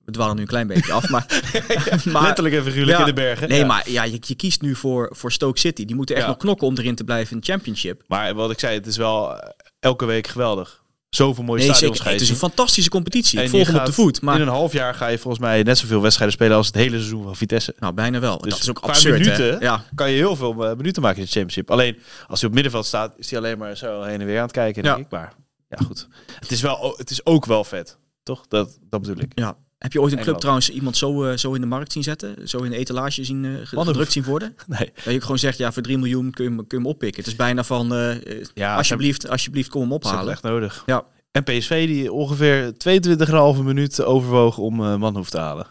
[0.04, 1.26] We dwalen nu een klein beetje af, maar...
[2.12, 3.48] maar Letterlijk en figuurlijk ja, in de bergen.
[3.48, 3.66] Nee, Ja.
[3.66, 5.84] maar ja, je, je kiest nu voor, voor Stoke City.
[5.84, 8.02] Die moeten echt nog knokken om erin te blijven in de Championship.
[8.08, 9.48] Maar wat ik zei, het is wel eh,
[9.80, 10.80] elke week geweldig.
[11.08, 13.38] Zoveel mooie Nee, stadions Het is een fantastische competitie.
[13.38, 14.20] En ik volg hem op de voet.
[14.22, 16.74] Maar In een half jaar ga je volgens mij net zoveel wedstrijden spelen als het
[16.74, 17.74] hele seizoen van Vitesse.
[17.78, 18.38] nou, bijna wel.
[18.38, 19.60] Dus dat is ook absurd, minuten?
[19.60, 19.84] Ja.
[19.94, 21.70] kan je heel veel eh, minuten maken in de championship.
[21.70, 24.42] Alleen als hij op middenveld staat, is hij alleen maar zo heen en weer aan
[24.42, 25.02] het kijken, denk Ja.
[25.02, 25.10] ik.
[25.10, 25.32] Maar
[25.68, 26.08] ja, goed.
[26.38, 28.46] Het is, wel, het is ook wel vet, toch?
[28.48, 29.32] Dat, dat bedoel ik.
[29.34, 29.56] Ja.
[29.82, 32.48] Heb je ooit een club trouwens iemand zo, eh, zo in de markt zien zetten?
[32.48, 33.86] Zo in de etalage zien Manhoef.
[33.86, 34.56] gedrukt zien worden?
[34.66, 34.92] Nee.
[35.04, 37.18] Dat je gewoon zegt, ja, voor 3 miljoen kun je, hem- kun je hem oppikken.
[37.22, 38.14] Het is bijna van, eh,
[38.54, 40.32] Ja, alsjeblieft, alsjeblieft, kom hem Dat is ophalen.
[40.32, 40.82] echt nodig.
[40.86, 41.04] Ja.
[41.32, 45.66] En PSV die ongeveer 22,5 minuut overwoog om Manhoef te halen.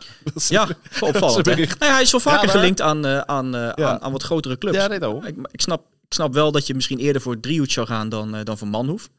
[0.47, 0.67] Ja,
[0.99, 1.45] opvallend.
[1.45, 1.67] Dat is.
[1.79, 3.73] Nou hij is wel vaker Ja, maar- gelinkt aan, aan, Ja.
[3.75, 4.77] aan, aan wat grotere clubs.
[4.77, 5.25] Ja, nee, daarom.
[5.25, 8.35] Ik, ik, snap, ik snap wel dat je misschien eerder voor Driehoed zou gaan dan,
[8.43, 9.09] dan voor Manhoef.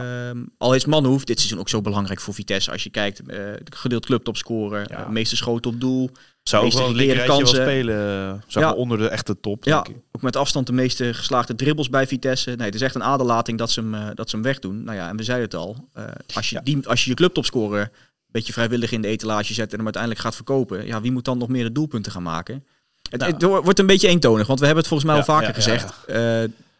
[0.00, 2.70] Ehm, al is Manhoef dit seizoen ook zo belangrijk voor Vitesse.
[2.70, 5.04] Als je kijkt, eh gedeeld clubtopscorer, Ja.
[5.04, 6.10] eh, meeste schoten op doel.
[6.42, 7.56] Zou ook meeste wel een wel kansen.
[7.62, 7.96] spelen.
[7.96, 8.68] eh, Zeg Ja.
[8.68, 10.02] maar onder de echte top, Ja, denk ik.
[10.12, 12.50] ook met afstand de meeste geslaagde dribbles bij Vitesse.
[12.50, 14.84] Nee, het is echt een aderlating dat ze hem, eh, dat ze hem wegdoen.
[14.84, 15.88] Nou ja, en we zeiden het al.
[15.92, 16.60] eh, als, je Ja.
[16.64, 17.88] die, als je je clubtopscorer een
[18.40, 20.86] beetje vrijwillig in de etalage zet en hem uiteindelijk gaat verkopen.
[20.86, 22.64] Ja, wie moet dan nog meer de doelpunten gaan maken?
[23.10, 23.32] Het, Nou.
[23.32, 25.54] het wordt een beetje eentonig, want we hebben het volgens mij Ja, al vaker ja,
[25.54, 26.04] gezegd.
[26.06, 26.16] Eh,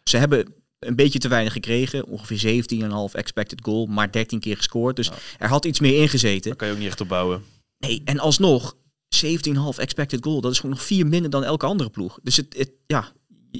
[0.03, 0.53] ze hebben
[0.87, 2.05] een beetje te weinig gekregen.
[2.05, 2.63] Ongeveer
[3.09, 4.95] 17,5 expected goal, maar 13 keer gescoord.
[4.95, 6.41] Dus er had iets meer ingezeten.
[6.49, 7.43] Daar kan je ook niet echt op bouwen.
[7.77, 8.75] Nee, en alsnog
[9.25, 10.41] 17,5 expected goal.
[10.41, 12.19] Dat is gewoon nog vier minder dan elke andere ploeg.
[12.23, 13.11] Dus het, het, ja,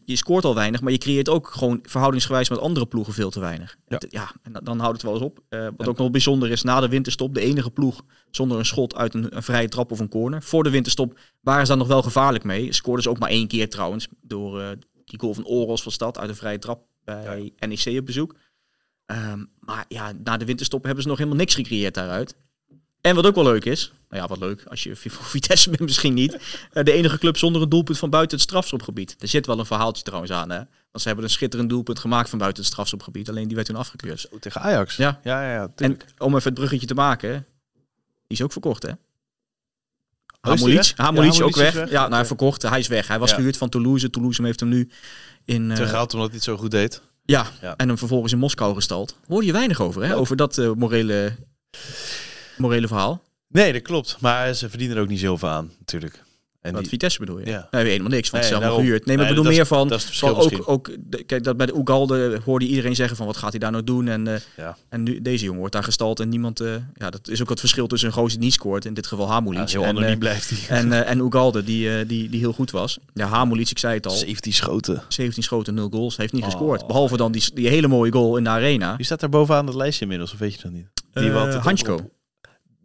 [0.06, 3.40] je, scoort al weinig, maar je creëert ook gewoon verhoudingsgewijs met andere ploegen veel te
[3.40, 3.76] weinig.
[3.88, 3.96] Ja.
[3.96, 5.40] Het- ja en dan- dan houdt het wel eens op.
[5.50, 8.02] Eh, wat ook nog bijzonder is, na de winterstop de enige ploeg
[8.32, 10.44] zonder een schot uit een, een vrije trap of een corner.
[10.44, 12.74] Voor de winterstop waren ze dan nog wel gevaarlijk mee.
[12.74, 14.68] Scoorden ze ook maar één keer trouwens, door eh,
[15.06, 18.36] die goal van Oros was dat, uit een vrije trap bij NEC op bezoek.
[19.06, 22.36] Ehm, maar ja, na de winterstop hebben ze nog helemaal niks gecreëerd daaruit.
[23.02, 25.82] En wat ook wel leuk is, nou ja, wat leuk, als je voor Vitesse bent
[25.82, 26.38] misschien niet,
[26.72, 29.16] eh, de enige club zonder een doelpunt van buiten het strafschopgebied.
[29.20, 30.58] Er zit wel een verhaaltje trouwens aan, hè.
[30.58, 33.76] Want ze hebben een schitterend doelpunt gemaakt van buiten het strafschopgebied, alleen die werd toen
[33.76, 34.28] afgekeurd.
[34.40, 34.96] Tegen Ajax.
[34.96, 35.20] Ja.
[35.24, 37.46] ja, ja, ja En om even het bruggetje te maken,
[38.28, 38.92] die is ook verkocht, hè?
[40.48, 40.94] Hamulic?
[40.96, 41.74] Hamulic ook weg.
[41.74, 41.90] weg.
[41.90, 42.62] Ja, nou, hij verkocht.
[42.62, 43.08] Hij is weg.
[43.08, 44.10] Hij was gehuurd van Toulouse.
[44.10, 44.90] Toulouse heeft hem nu
[45.46, 45.70] in...
[45.70, 47.02] eh, Teruggehaald omdat hij het zo goed deed.
[47.26, 47.74] ja, Ja.
[47.78, 49.18] en hem vervolgens in Moskou gestald.
[49.28, 50.16] Hoor je weinig over, hè?
[50.16, 51.36] Over dat eh, morele,
[52.58, 53.24] morele verhaal.
[53.48, 54.18] Nee, dat klopt.
[54.20, 56.24] Maar ze verdienen er ook niet zoveel aan, natuurlijk.
[56.64, 57.46] En Wat die, Vitesse bedoel je?
[57.46, 57.68] Ja.
[57.72, 58.86] Nee, helemaal niks, want Nee, hebben daarom.
[58.86, 59.06] gehuurd.
[59.06, 59.88] Nee, maar ik bedoel meer is- van...
[59.88, 60.90] dat is het verschil ook, ook,
[61.26, 64.08] kijk, dat bij de Ugalde hoorde iedereen zeggen van wat gaat hij daar nou doen?
[64.08, 64.78] En, eh, Ja.
[64.90, 66.60] en nu, deze jongen wordt daar gestald en niemand...
[66.60, 69.08] eh, ja, dat is ook het verschil tussen een gozer die niet scoort, in dit
[69.08, 69.68] geval Hamulic.
[69.68, 70.78] ja, heel en, eh, blijft hij.
[70.78, 72.98] en, en Ugalde, die, die, die heel goed was.
[73.14, 75.04] Ja, Hamulic, ik zei het al, 17 schoten.
[75.08, 76.50] 17 schoten, 0 goals, heeft niet Oh.
[76.50, 76.88] gescoord.
[76.88, 78.96] Behalve dan die, die hele mooie goal in de arena.
[78.96, 80.88] Wie staat daar bovenaan het lijstje inmiddels, of weet je dat niet?
[81.14, 82.12] Die altijd Hansko.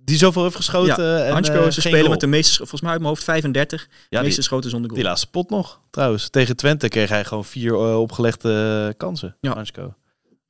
[0.09, 2.11] Die zoveel heeft geschoten Ja, en Hansko, eh, ze spelen goal.
[2.11, 5.01] met de meeste, volgens mij uit mijn hoofd 35, Ja, meeste die, schoten zonder goal.
[5.03, 6.29] die laatste pot nog, trouwens.
[6.31, 9.37] Tegen Twente kreeg hij gewoon vier eh, opgelegde kansen.
[9.41, 9.53] Ja.
[9.55, 9.95] Hansko.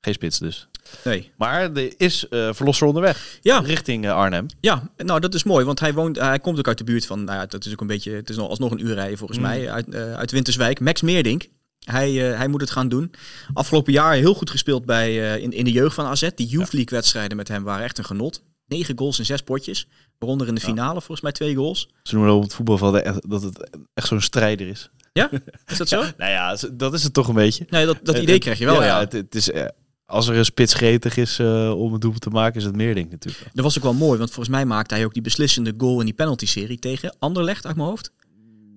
[0.01, 0.69] Geen spits dus.
[1.05, 1.31] Nee.
[1.37, 3.39] Maar er is eh verlosser onderweg.
[3.41, 4.47] Ja, Richting eh, Arnhem.
[4.61, 7.25] Ja, nou dat is mooi, want hij, woont, hij komt ook uit de buurt van,
[7.25, 9.39] nou ja, dat is ook een beetje, het is nog, alsnog een uur rijden volgens
[9.39, 9.45] Mm.
[9.45, 10.81] mij, uit, uit Winterswijk.
[10.81, 11.47] Max Meerdink,
[11.85, 13.11] hij, eh, hij moet het gaan doen.
[13.53, 16.29] Afgelopen jaar heel goed gespeeld bij, eh, in, in de jeugd van AZ.
[16.35, 18.43] Die Youth League wedstrijden met hem waren echt een genot.
[18.69, 21.89] Negen goals in zes potjes, waaronder in de finale volgens mij twee goals.
[22.03, 24.91] Ze noemen op het voetbalveld echt- dat het echt zo'n strijder is.
[25.13, 25.31] Ja,
[25.67, 26.01] is dat zo?
[26.17, 27.67] Nou ja, dat is het toch een beetje.
[27.71, 28.99] Nee, dat, dat Eh, idee krijg je wel, ja.
[29.01, 29.65] Het, het is, eh,
[30.07, 32.95] als er een spits gretig is eh, om een doelpunt te maken, is het meer
[32.95, 33.51] ding natuurlijk.
[33.53, 36.05] Dat was ook wel mooi, want volgens mij maakte hij ook die beslissende goal in
[36.07, 38.13] die penalty-serie tegen Anderlecht uit mijn hoofd.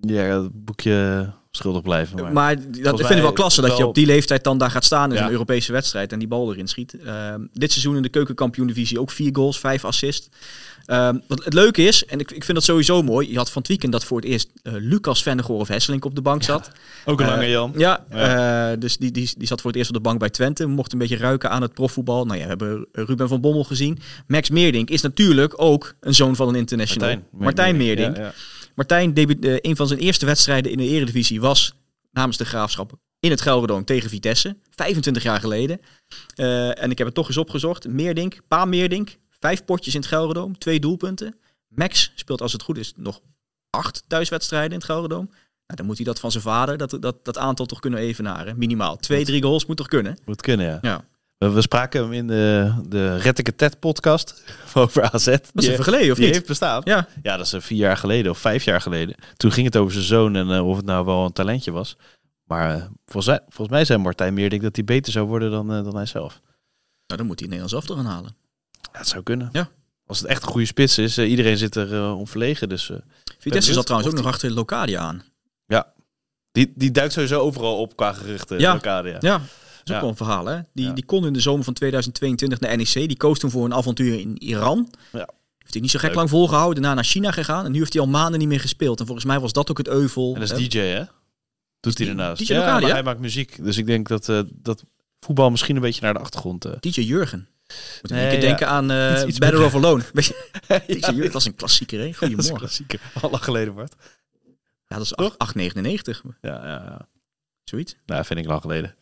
[0.01, 2.21] Ja, het boekje schuldig blijven.
[2.21, 4.71] Maar, Maar, dat vind ik mij wel klasse, dat je op die leeftijd dan daar
[4.71, 5.25] gaat staan in Ja.
[5.25, 6.95] een Europese wedstrijd en die bal erin schiet.
[7.05, 10.29] Ehm, dit seizoen in de keukenkampioen-divisie ook vier goals, vijf assists.
[10.85, 13.61] Ehm, wat het leuke is, en ik, ik vind dat sowieso mooi, je had van
[13.61, 16.71] het weekend dat voor het eerst eh, Lucas Vennegoor of Hesselink op de bank zat.
[17.05, 17.73] ook een Eh, lange Jan.
[17.77, 20.65] Ja, eh, dus die, die, die zat voor het eerst op de bank bij Twente.
[20.65, 22.25] Mocht een beetje ruiken aan het profvoetbal.
[22.25, 23.99] Nou ja, we hebben Ruben van Bommel gezien.
[24.27, 27.15] Max Meerdink is natuurlijk ook een zoon van een international.
[27.31, 28.15] Martijn, Meerdink.
[28.17, 28.33] Ja, ja.
[28.75, 31.73] Martijn, debuut, eh, een van zijn eerste wedstrijden in de Eredivisie was
[32.11, 34.57] namens de Graafschap in het Gelredome tegen Vitesse.
[34.69, 35.81] 25 jaar geleden.
[36.35, 37.87] Eh, en ik heb het toch eens opgezocht.
[37.87, 41.35] Meerdink, Pa Meerdink, vijf potjes in het Gelredome, twee doelpunten.
[41.67, 43.21] Max speelt als het goed is nog
[43.69, 45.27] acht thuiswedstrijden in het Gelredome.
[45.27, 48.57] Nou, dan moet hij dat van zijn vader, dat, dat, dat aantal toch kunnen evenaren.
[48.57, 48.97] Minimaal.
[48.97, 50.17] Twee, drie goals moet toch kunnen?
[50.25, 50.77] Moet kunnen, ja.
[50.81, 51.05] Ja.
[51.49, 55.25] We, spraken hem in de, de Retteke Ted podcast over AZ.
[55.25, 56.35] Dat is even geleden, of die niet?
[56.35, 56.81] heeft bestaan.
[56.83, 59.15] Ja, Ja, dat is eh, vier jaar geleden of vijf jaar geleden.
[59.37, 61.97] Toen ging het over zijn zoon en eh, of het nou wel een talentje was.
[62.43, 65.51] Maar eh, volgens, mij, volgens mij zei Martijn meer denk dat hij beter zou worden
[65.51, 66.41] dan, dan hij zelf.
[67.07, 68.35] nou, dan moet hij Nederlands elftal gaan halen.
[68.71, 69.49] Ja, het zou kunnen.
[69.51, 69.69] Ja.
[70.05, 72.69] Als het echt een goede spits is, iedereen zit er eh, om verlegen.
[72.69, 72.91] Dus
[73.39, 75.23] Vitesse zat trouwens ook nog achter Locadia aan.
[76.51, 78.59] die, die duikt sowieso overal op qua geruchten.
[78.59, 78.73] Ja.
[78.73, 79.17] Locadia.
[79.19, 79.47] Ja, dat
[79.89, 80.59] is ook wel een verhaal, hè?
[80.73, 82.93] Die, die kon in de zomer van 2022 naar NEC.
[82.93, 84.93] Die koos toen voor een avontuur in Iran.
[85.11, 85.27] Ja.
[85.57, 86.17] Heeft hij niet zo gek Leuk.
[86.17, 86.81] lang volgehouden.
[86.81, 87.65] Daarna naar China gegaan.
[87.65, 88.99] En nu heeft hij al maanden niet meer gespeeld.
[88.99, 90.33] En volgens mij was dat ook het euvel.
[90.33, 90.57] En dat hè?
[90.57, 91.03] is DJ, hè?
[91.79, 92.47] Doet hij ernaast.
[92.47, 93.63] DJ ja, hij maakt muziek.
[93.63, 94.83] Dus ik denk dat, eh, dat
[95.19, 96.65] voetbal misschien een beetje naar de achtergrond...
[96.65, 97.47] eh, DJ Jurgen.
[98.01, 98.41] Moet Nee, ja.
[98.41, 100.03] denken aan eh Iets- iets Better of Alone.
[100.13, 102.13] Je, Deze jurk, dat is een klassieker, hè?
[102.13, 102.55] Goedemorgen.
[102.57, 102.99] klassieker.
[103.21, 103.95] Al lang geleden, Bart.
[104.87, 105.35] Ja, dat is Toch?
[105.37, 106.21] 8,99.
[106.41, 107.07] Ja, ja, ja.
[107.63, 107.95] Zoiets.
[108.05, 108.95] Nou, vind ik lang geleden.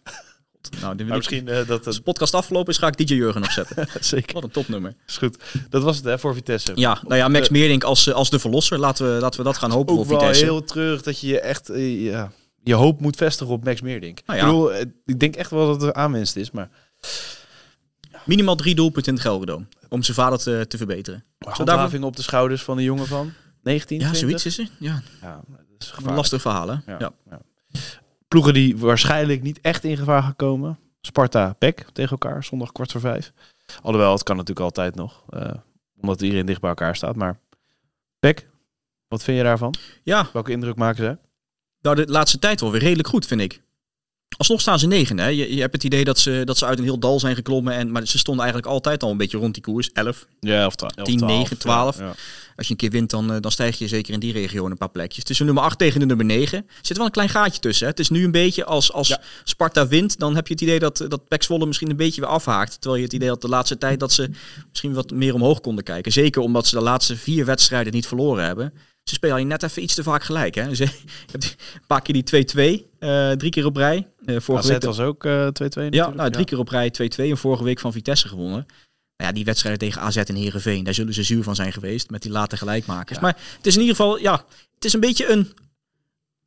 [0.82, 1.88] Nou, dit misschien eh, dat...
[1.88, 3.88] Als de podcast afgelopen is, ga ik DJ Jurgen opzetten.
[4.00, 4.96] zeker, Wat een topnummer.
[5.08, 5.38] is goed.
[5.70, 6.72] Dat was het hè, voor Vitesse.
[6.76, 8.80] Ja, nou ja, Max Eh, Meerdink als, eh, als de verlosser.
[8.80, 10.44] Laten we, laten we dat gaan hopen ook voor wel Vitesse.
[10.44, 12.32] heel treurig dat je je echt ja,
[12.64, 14.20] je hoop moet vestigen op Max Meerdink.
[14.26, 14.46] Nou ja.
[14.46, 16.70] Ik bedoel, ik denk echt wel dat het aanwinst is, maar
[18.26, 19.66] Minimaal drie doelpunten in het Gelredome.
[19.90, 21.24] Om zijn vader te, te verbeteren.
[21.40, 24.20] handhaving op de schouders van een jongen van 19, Ja, 20?
[24.20, 24.70] zoiets is er.
[24.80, 25.42] Ja, Ja,
[25.78, 26.76] dat is een lastig verhaal, hè?
[26.86, 27.42] Ja, Ja.
[28.30, 30.80] Ploegen die waarschijnlijk niet echt in gevaar gaan komen.
[31.02, 33.32] Sparta, PEC tegen elkaar, zondag kwart voor vijf.
[33.82, 35.24] Alhoewel, het kan natuurlijk altijd nog.
[35.30, 35.52] eh,
[36.02, 37.16] omdat iedereen dicht bij elkaar staat.
[37.16, 37.40] Maar
[38.20, 38.48] PEC,
[39.08, 39.74] wat vind je daarvan?
[40.04, 41.18] ja, Welke indruk maken zij?
[41.82, 43.62] nou de laatste tijd wel weer redelijk goed, vind ik.
[44.38, 45.18] Alsnog staan ze negen.
[45.18, 45.28] Hè?
[45.28, 47.74] Je, je hebt het idee dat ze, dat ze uit een heel dal zijn geklommen.
[47.74, 49.92] En, maar ze stonden eigenlijk altijd al een beetje rond die koers.
[49.92, 50.26] 11.
[50.40, 51.98] Ja, of 10, 9, 12.
[51.98, 52.14] Ja, ja.
[52.56, 54.78] Als je een keer wint, dan, eh, dan stijg je zeker in die regio een
[54.78, 55.24] paar plekjes.
[55.24, 57.86] Tussen nummer 8 tegen de nummer 9 er zit wel een klein gaatje tussen.
[57.86, 57.92] Hè?
[57.92, 59.22] Het is nu een beetje als, als Ja.
[59.44, 62.30] Sparta wint, dan heb je het idee dat, dat PEC Zwolle misschien een beetje weer
[62.30, 62.72] afhaakt.
[62.82, 64.30] Terwijl je het idee had de laatste tijd dat ze
[64.70, 66.12] misschien wat meer omhoog konden kijken.
[66.12, 68.74] Zeker omdat ze de laatste vier wedstrijden niet verloren hebben.
[69.04, 70.56] Ze spelen alleen net even iets te vaak gelijk.
[70.56, 70.70] Hè?
[70.76, 70.90] Je
[71.32, 74.08] hebt een paar keer die 2-2, eh, drie keer op rij.
[74.30, 76.16] Eh vorige AZ week was ook eh 2-2 ja, natuurlijk.
[76.16, 78.66] nou, drie keer op rij 2-2 en vorige week van Vitesse gewonnen.
[79.18, 82.10] Nou ja, die wedstrijden tegen AZ en Heerenveen, daar zullen ze zuur van zijn geweest
[82.10, 83.18] met die late gelijkmakers.
[83.18, 83.24] Ja.
[83.24, 85.54] Maar het is in ieder geval, ja, het is een beetje een,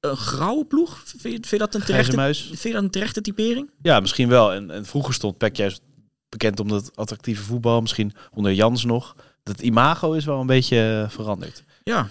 [0.01, 1.03] een grauwe ploeg.
[1.05, 3.71] Vind je, vind je dat een terechte, vind je dat een terechte typering?
[3.83, 4.53] Ja, misschien wel.
[4.53, 5.81] En, en vroeger stond PEC juist
[6.29, 7.81] bekend om dat attractieve voetbal.
[7.81, 9.17] Misschien onder Jans nog.
[9.43, 11.65] Dat imago is wel een beetje eh, veranderd.
[11.83, 12.09] Ja.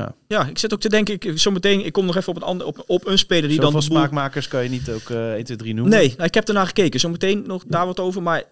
[0.00, 0.14] Ja.
[0.28, 2.66] Ja, ik zit ook te denken, ik, zometeen, ik kom nog even op een, ander,
[2.66, 3.88] op, op een speler die Zoveel dan...
[3.88, 5.92] boel- smaakmakers kan je niet ook eh 1, 2, 3 noemen.
[5.98, 7.00] Nee, nou, ik heb ernaar gekeken.
[7.00, 8.22] Zometeen nog daar wat over.
[8.22, 8.44] Maar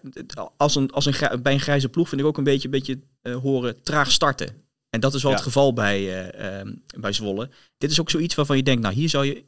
[0.57, 2.99] als een, als een, bij een grijze ploeg vind ik ook een beetje, een beetje
[3.21, 4.47] eh, horen traag starten.
[4.89, 5.37] En dat is wel Ja.
[5.37, 7.49] het geval bij, ehm, bij Zwolle.
[7.77, 9.43] Dit is ook zoiets waarvan je denkt, nou hier zou je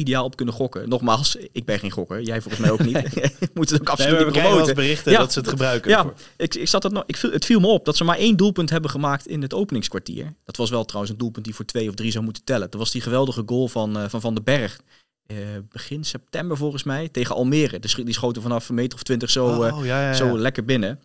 [0.00, 0.88] ideaal op kunnen gokken.
[0.88, 2.22] Nogmaals, ik ben geen gokker.
[2.22, 2.94] Jij volgens mij ook niet.
[3.54, 4.74] Moet het ook Nee, absoluut we eens promoten.
[4.74, 5.18] berichten Ja.
[5.18, 5.90] dat ze het gebruiken.
[5.90, 8.16] Ja, ik, ik zat dat nog, ik, viel- het viel me op dat ze maar
[8.18, 10.34] één doelpunt hebben gemaakt in het openingskwartier.
[10.44, 12.70] Dat was wel trouwens een doelpunt die voor twee of drie zou moeten tellen.
[12.70, 14.80] Dat was die geweldige goal van eh, Van, van den Berg.
[15.26, 15.36] Eh,
[15.72, 17.78] begin september volgens mij, tegen Almere.
[17.78, 20.12] Die, sch- die schoten vanaf een meter of twintig zo, eh, Oh, ja, ja.
[20.14, 21.00] zo lekker binnen.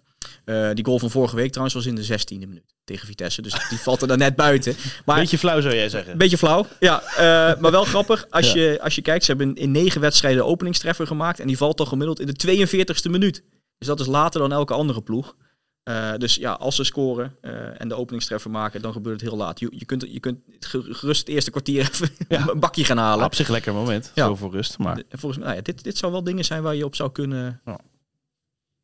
[0.49, 3.41] Eh, die goal van vorige week trouwens was in de 16e minuut tegen Vitesse.
[3.41, 4.75] Dus die valt er dan net buiten.
[5.05, 6.11] Maar Beetje flauw zou jij zeggen.
[6.11, 6.65] een beetje flauw.
[6.79, 8.25] Ja, eh, maar wel grappig.
[8.29, 8.61] Als, Ja.
[8.61, 11.39] je, als je kijkt, ze hebben in negen wedstrijden de openingstreffer gemaakt.
[11.39, 13.43] En die valt dan gemiddeld in de 42e minuut.
[13.77, 15.35] Dus dat is later dan elke andere ploeg.
[15.83, 17.35] Eh, dus ja, als ze scoren
[17.77, 19.59] en de openingstreffer maken, dan gebeurt het heel laat.
[19.59, 22.47] Je, je, kunt, je kunt ge- gerust het eerste kwartier even Ja.
[22.53, 23.25] een bakje gaan halen.
[23.25, 24.11] Op zich lekker moment.
[24.15, 24.25] Ja.
[24.25, 24.77] Zo voor rust.
[24.77, 26.95] Maar En Volgens mij, nou ja, dit, dit zou wel dingen zijn waar je op
[26.95, 27.79] zou kunnen, Ja.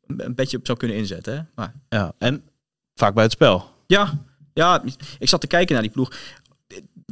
[0.06, 1.34] Een, beetje op zou kunnen inzetten.
[1.34, 1.40] Hè?
[1.54, 2.12] Maar ja.
[2.18, 2.42] En
[2.94, 3.70] vaak bij het spel.
[3.86, 4.18] Ja,
[4.54, 4.82] ja,
[5.18, 6.12] ik zat te kijken naar die ploeg.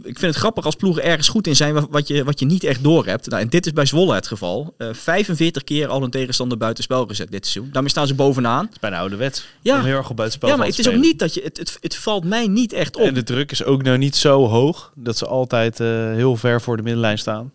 [0.03, 2.47] Ik vind het grappig als ploegen ergens goed in zijn wa- wat je, wat je
[2.47, 3.29] niet echt door hebt.
[3.29, 4.75] Nou, en dit is bij Zwolle het geval.
[4.79, 7.73] Eh 45 keer al een tegenstander buitenspel gezet dit seizoen.
[7.73, 8.65] Daarmee staan ze bovenaan.
[8.65, 9.47] Het is bijna ouderwets.
[9.61, 9.79] Ja.
[9.79, 11.43] Om heel erg op buitenspel ja, maar het is ook niet dat je.
[11.43, 13.03] Het, het, het valt mij niet echt op.
[13.03, 16.61] En de druk is ook nou niet zo hoog dat ze altijd eh, heel ver
[16.61, 17.53] voor de middenlijn staan.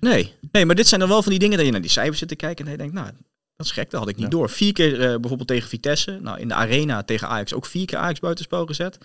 [0.00, 0.32] Nee.
[0.52, 2.28] nee, maar dit zijn dan wel van die dingen dat je naar die cijfers zit
[2.28, 3.10] te kijken en je denkt, nou,
[3.58, 4.30] dat is gek, dat had ik niet Ja.
[4.30, 4.50] door.
[4.50, 6.18] Vier keer eh, bijvoorbeeld tegen Vitesse.
[6.22, 8.98] Nou, in de arena tegen Ajax ook vier keer Ajax buitenspel gezet.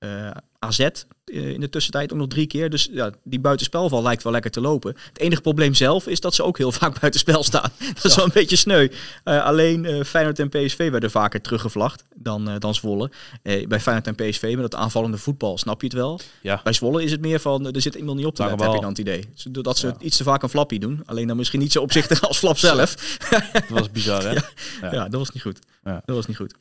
[0.00, 0.92] Eh, AZ eh,
[1.50, 2.70] in de tussentijd ook nog drie keer.
[2.70, 4.96] Dus ja, die buitenspelval lijkt wel lekker te lopen.
[5.08, 7.70] Het enige probleem zelf is dat ze ook heel vaak buitenspel staan.
[7.94, 8.88] Dat is wel een beetje sneu.
[9.24, 13.10] Eh, alleen eh, Feyenoord en PSV werden vaker teruggevlacht dan, dan Zwolle.
[13.42, 16.20] Bij Feyenoord en PSV met het aanvallende voetbal snap je het wel.
[16.42, 16.60] Ja.
[16.64, 18.80] Bij Zwolle is het meer van, er zit iemand niet op te letten, heb ik
[18.80, 19.28] dan het idee.
[19.34, 19.96] Ze- Dat ze Ja.
[20.00, 21.02] iets te vaak een flappie doen.
[21.06, 23.18] Alleen dan misschien niet zo opzichtig als flap zelf.
[23.52, 24.32] Dat was bizar, hè?
[24.90, 25.08] Ja.
[25.08, 25.58] Dat was niet goed.
[25.84, 26.02] Ja.
[26.04, 26.54] Dat was niet goed.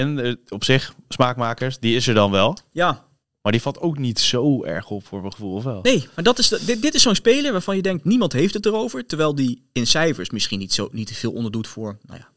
[0.00, 2.58] En eh, op zich, smaakmakers, die is er dan wel.
[2.72, 3.04] Ja,
[3.42, 5.80] Maar die valt ook niet zo erg op voor mijn gevoel, of wel?
[5.82, 8.54] nee, maar dat is de- dit, dit is zo'n speler waarvan je denkt, niemand heeft
[8.54, 9.06] het erover.
[9.06, 12.28] Terwijl die in cijfers misschien niet, zo, niet te veel onderdoet voor, nou ja,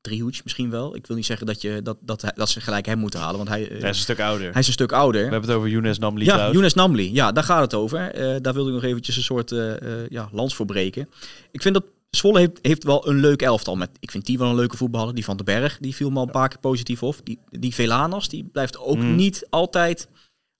[0.00, 0.96] driehoeds misschien wel.
[0.96, 3.48] Ik wil niet zeggen dat, je, dat, dat, dat ze gelijk hem moeten halen, want
[3.48, 4.50] hij, eh, Hij is een stuk ouder.
[4.50, 5.24] hij is een stuk ouder.
[5.24, 6.52] We hebben het over Younes Namli Ja, trouwens.
[6.54, 7.12] Younes Namli.
[7.12, 8.12] Ja, daar gaat het over.
[8.42, 11.08] Daar wilde ik nog eventjes een soort eh, ja, lans voor breken.
[11.50, 13.76] Ik vind dat Zwolle heeft, heeft wel een leuk elftal.
[13.76, 15.14] Met, ik vind die wel een leuke voetballer.
[15.14, 17.16] Die van den Berg, die viel me al een paar keer positief op.
[17.24, 19.14] Die, die Velanas, die blijft ook Mm.
[19.14, 20.08] niet altijd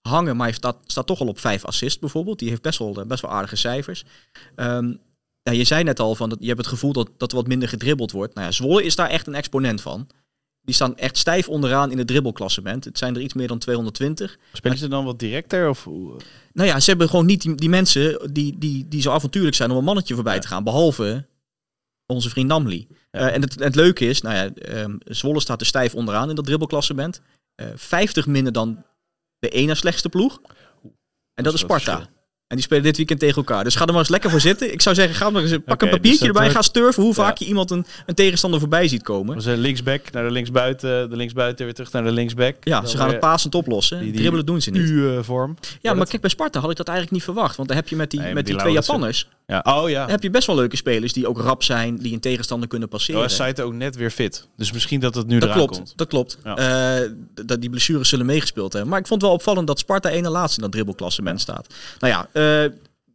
[0.01, 0.35] hangen.
[0.35, 2.39] Maar hij staat, staat toch al op vijf assists bijvoorbeeld.
[2.39, 4.03] Die heeft best wel, best wel aardige cijfers.
[4.55, 4.93] Ehm,
[5.43, 7.69] je zei net al, van dat, je hebt het gevoel dat, dat er wat minder
[7.69, 8.33] gedribbeld wordt.
[8.33, 10.07] Nou ja, Zwolle is daar echt een exponent van.
[10.61, 12.85] Die staan echt stijf onderaan in het dribbelklassement.
[12.85, 14.37] Het zijn er iets meer dan 220.
[14.53, 15.69] Spelen ze dan wat directer?
[15.69, 15.85] Of?
[16.53, 19.71] Nou ja, ze hebben gewoon niet die, die mensen die, die, die zo avontuurlijk zijn
[19.71, 20.39] om een mannetje voorbij Ja.
[20.39, 20.63] te gaan.
[20.63, 21.25] Behalve
[22.09, 22.87] onze vriend Namli.
[23.11, 26.35] Eh, en het, het leuke is, nou ja, ehm, Zwolle staat er stijf onderaan in
[26.35, 27.21] dat dribbelklassement.
[27.55, 28.85] Eh 50 minder dan
[29.39, 30.41] de ene slechtste ploeg.
[31.33, 32.09] En dat is groot Sparta.
[32.49, 33.63] En die spelen dit weekend tegen elkaar.
[33.63, 34.73] Dus ga er maar eens lekker voor zitten.
[34.73, 36.41] Ik zou zeggen, ga maar eens, pak Oké, een papiertje dus dat erbij.
[36.41, 37.43] wordt- Ga sturven hoe vaak Ja.
[37.45, 39.35] je iemand een, een tegenstander voorbij ziet komen.
[39.35, 42.55] We zijn linksback naar de linksbuiten, de linksbuiten weer terug naar de linksback.
[42.61, 43.97] Ja, Dan ze gaan weer het pasend oplossen.
[43.99, 44.81] die- die Dribbelen doen ze niet.
[44.89, 45.57] U-vorm.
[45.81, 47.55] Ja, maar kijk, bij Sparta had ik dat eigenlijk niet verwacht.
[47.55, 48.73] Want dan heb je met die, Nee, met die die twee.
[48.75, 49.27] Japanners...
[49.47, 49.63] Ja.
[49.63, 50.01] Oh ja.
[50.01, 51.95] Dan heb je best wel leuke spelers die ook rap zijn.
[51.97, 53.21] Die een tegenstander kunnen passeren.
[53.21, 54.47] Oh, Saito ook net weer fit.
[54.57, 55.93] Dus misschien dat het nu Dat eraan klopt, komt.
[55.95, 56.37] dat klopt.
[56.43, 56.55] Ja.
[57.01, 57.09] Eh,
[57.45, 58.89] dat die blessures zullen meegespeeld hebben.
[58.91, 61.73] Maar ik vond het wel opvallend dat Sparta ene laatste in dat dribbelklassement staat.
[61.99, 62.38] Nou ja, eh,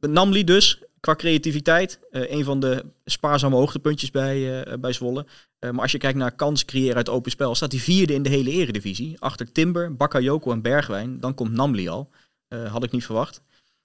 [0.01, 5.27] Namli dus, qua creativiteit, eh, een van de spaarzame hoogtepuntjes bij, eh, bij Zwolle.
[5.59, 8.23] Eh, maar als je kijkt naar kans creëren uit open spel, staat hij vierde in
[8.23, 9.21] de hele eredivisie.
[9.21, 11.21] Achter Timber, Bakayoko en Bergwijn.
[11.21, 12.11] Dan komt Namli al.
[12.49, 13.43] Eh, had ik niet verwacht.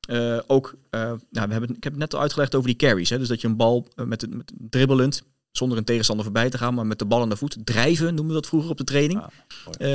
[0.10, 3.10] Eh, ook, eh, nou, we hebben, ik heb het net al uitgelegd over die carries.
[3.10, 3.18] Hè?
[3.18, 6.74] Dus dat je een bal eh, met, met dribbelend, zonder een tegenstander voorbij te gaan,
[6.74, 9.20] maar met de bal aan de voet, drijven noemen we dat vroeger op de training.
[9.20, 9.28] Ah.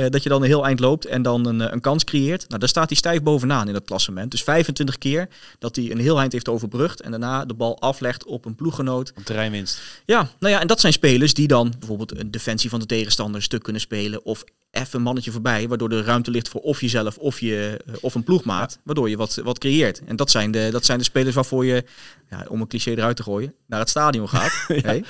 [0.03, 2.47] Eh, dat je dan een heel eind loopt en dan een, eh, een kans creëert.
[2.47, 4.31] Nou, daar staat hij stijf bovenaan in dat klassement.
[4.31, 5.27] Dus 25 keer
[5.59, 9.11] dat hij een heel eind heeft overbrugd en daarna de bal aflegt op een ploeggenoot.
[9.15, 9.79] Een terreinwinst.
[10.05, 13.35] Ja, nou ja, en dat zijn spelers die dan bijvoorbeeld een defensie van de tegenstander
[13.35, 14.25] een stuk kunnen spelen.
[14.25, 14.43] Of
[14.75, 18.15] even een mannetje voorbij, waardoor er ruimte ligt voor of jezelf of, je, eh, of
[18.15, 18.79] een ploegmaat.
[18.83, 20.01] Waardoor je wat, wat creëert.
[20.05, 21.83] En dat zijn, de, dat zijn de spelers waarvoor je,
[22.29, 24.53] ja, om een cliché eruit te gooien, naar het stadion gaat.
[24.85, 25.03] Hey?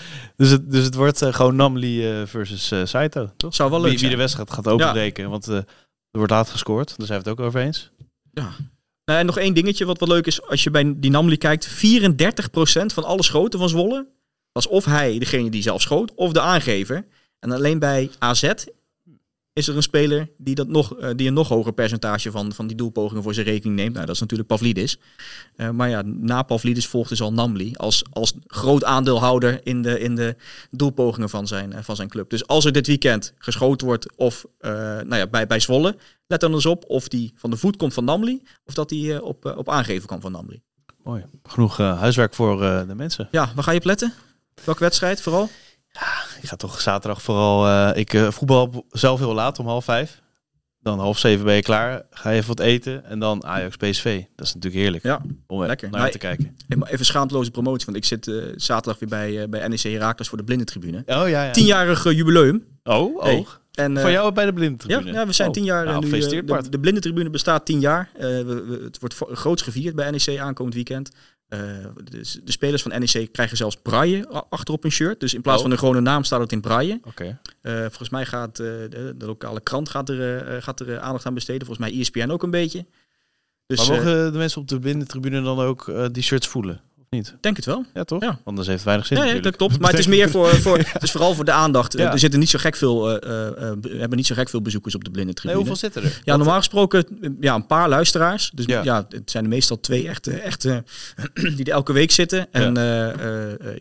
[0.46, 3.56] Dus het, dus het wordt eh, gewoon Namli eh, versus eh, Saito, toch?
[3.56, 5.30] Zou wel leuk wie, wie de wedstrijd gaat openbreken.
[5.30, 5.66] Want eh, er
[6.12, 6.98] wordt laat gescoord.
[6.98, 7.92] Daar zijn we het ook over eens.
[8.32, 8.50] Nou,
[9.06, 10.42] en nog één dingetje wat wel leuk is.
[10.42, 11.72] Als je bij die Namli kijkt, 34%
[12.86, 14.08] van alle schoten van Zwolle
[14.52, 17.06] was of hij degene die zelf schoot, of de aangever.
[17.40, 18.54] En alleen bij AZ
[19.56, 22.68] is er een speler die, dat nog, eh, die een nog hoger percentage van, van
[22.68, 23.94] die doelpogingen voor zijn rekening neemt.
[23.94, 24.98] Nou, dat is natuurlijk Pavlidis.
[25.56, 30.00] Eh, maar ja, na Pavlidis volgt dus al Namli als, als groot aandeelhouder in de,
[30.00, 30.36] in de
[30.72, 32.30] doelpogingen van zijn, eh, van zijn club.
[32.30, 35.96] Dus als er dit weekend geschoten wordt of nou ja, bij, bij Zwolle,
[36.28, 39.14] let dan eens op of die van de voet komt van Namli of dat die
[39.14, 40.62] eh, op, op aangeven kan van Namli.
[41.04, 41.26] Mooi.
[41.44, 43.28] Genoeg huiswerk voor de mensen.
[43.32, 44.14] Ja, waar ga je op letten?
[44.64, 45.50] Welke wedstrijd vooral?
[46.46, 47.68] Ik ga toch zaterdag vooral...
[47.68, 50.22] eh, ik eh, voetbal zelf heel laat, om half vijf.
[50.80, 52.02] Dan half zeven ben je klaar.
[52.12, 53.06] Ga je even wat eten.
[53.06, 54.22] En dan Ajax PSV.
[54.36, 55.04] Dat is natuurlijk heerlijk.
[55.04, 55.90] Ja, om eh, lekker.
[55.90, 56.58] naar te kijken.
[56.86, 60.98] Even schaamteloze promotie, want ik zit zaterdag weer bij, bij NEC Herakles voor de blindentribune.
[60.98, 61.52] Oh ja, ja.
[61.52, 62.66] Tienjarig jubileum.
[62.84, 63.24] Oh, oh.
[63.24, 65.12] Hey, En, Van jou bij de Ja, blindtribune?
[65.12, 65.54] ja, we zijn Oh.
[65.54, 66.20] tien jaar Nou, nu.
[66.20, 68.10] de, de blindentribune bestaat tien jaar.
[68.18, 71.10] We, we- het wordt groots gevierd bij NEC aankomend weekend.
[71.48, 71.60] Eh,
[72.04, 75.20] de, de spelers van NEC krijgen zelfs braille achterop hun shirt.
[75.20, 75.64] Dus in plaats Oh.
[75.64, 77.00] van een gewone naam staat het in braille.
[77.62, 81.34] Eh, volgens mij gaat eh, de, de lokale krant gaat er, gaat er aandacht aan
[81.34, 81.66] besteden.
[81.66, 82.86] Volgens mij ESPN ook een beetje.
[83.66, 86.82] Dus maar mogen de mensen op de blindtribune dan ook die shirts voelen?
[87.16, 87.36] Niet?
[87.40, 87.86] denk het wel.
[87.94, 88.22] Ja, toch?
[88.22, 88.40] Ja.
[88.44, 89.80] Anders heeft het weinig zin Ja, ja, dat klopt.
[89.80, 91.98] Maar het is meer voor, voor het is vooral voor de aandacht.
[91.98, 92.12] Ja.
[92.12, 94.96] Er zitten niet zo gek veel, eh, eh, eh, hebben niet zo gek veel bezoekers
[94.96, 95.58] op de Nee, blindentribune.
[95.60, 96.22] hoeveel zitten er?
[96.24, 97.06] Ja, normaal gesproken
[97.40, 98.52] ja, een paar luisteraars.
[98.54, 99.06] Dus Ja.
[99.10, 100.84] het zijn er meestal twee echte, echte
[101.56, 102.48] die er elke week zitten.
[102.52, 102.78] En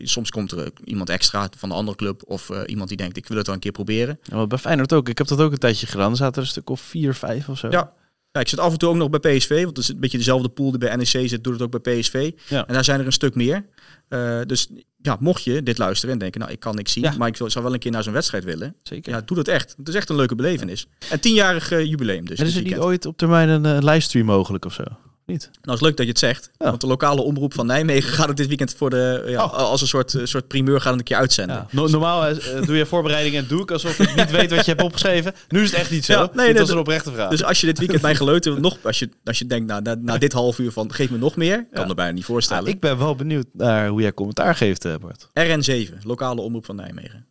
[0.03, 3.37] soms komt er iemand extra van de andere club of iemand die denkt ik wil
[3.37, 4.19] het wel een keer proberen.
[4.23, 5.09] Ja, maar bij Feyenoord ook.
[5.09, 6.11] Ik heb dat ook een tijdje gedaan.
[6.11, 7.67] Er zaten er een stuk of vier, vijf of zo.
[7.69, 7.91] Ja.
[8.35, 10.17] Ja, ik zit af en toe ook nog bij PSV, want het is een beetje
[10.17, 12.31] dezelfde pool die bij NEC zit, doet het ook bij PSV.
[12.49, 12.67] Ja.
[12.67, 13.65] En daar zijn er een stuk meer.
[14.07, 14.67] Eh, dus
[15.01, 17.13] ja, mocht je dit luisteren en denken, nou ik kan niks zien, Ja.
[17.17, 18.75] maar ik zou wel een keer naar zo'n wedstrijd willen.
[18.83, 19.11] Zeker.
[19.13, 19.73] Ja, doe dat echt.
[19.77, 20.87] Het is echt een leuke belevenis.
[21.09, 22.39] En tienjarig eh, jubileum dus.
[22.39, 24.83] en is dit er niet ooit op termijn een eh, livestream mogelijk of zo?
[25.25, 25.41] Niet?
[25.41, 26.51] Nou, het is leuk dat je het zegt.
[26.57, 26.65] Ja.
[26.65, 29.53] Want de lokale omroep van Nijmegen gaat het dit weekend voor de, ja, Oh.
[29.53, 31.55] als een soort, eh, soort primeur het een keer uitzenden.
[31.55, 31.67] Ja.
[31.71, 34.71] No- normaal eh, doe je voorbereidingen en doe ik alsof ik niet weet wat je
[34.71, 35.33] hebt opgeschreven.
[35.47, 36.17] Nu is het echt niet zo.
[36.19, 37.29] Nee, dit nee, was een oprechte vraag.
[37.29, 39.95] Dus als je dit weekend mijn geleuter nog, als je, als je denkt, nou, na,
[39.95, 42.65] na dit half uur van geef me nog meer, kan er bijna niet Ah, voorstellen.
[42.69, 45.27] ik ben wel benieuwd naar hoe jij commentaar geeft, eh, Bart.
[45.33, 47.27] RN7, lokale omroep van Nijmegen.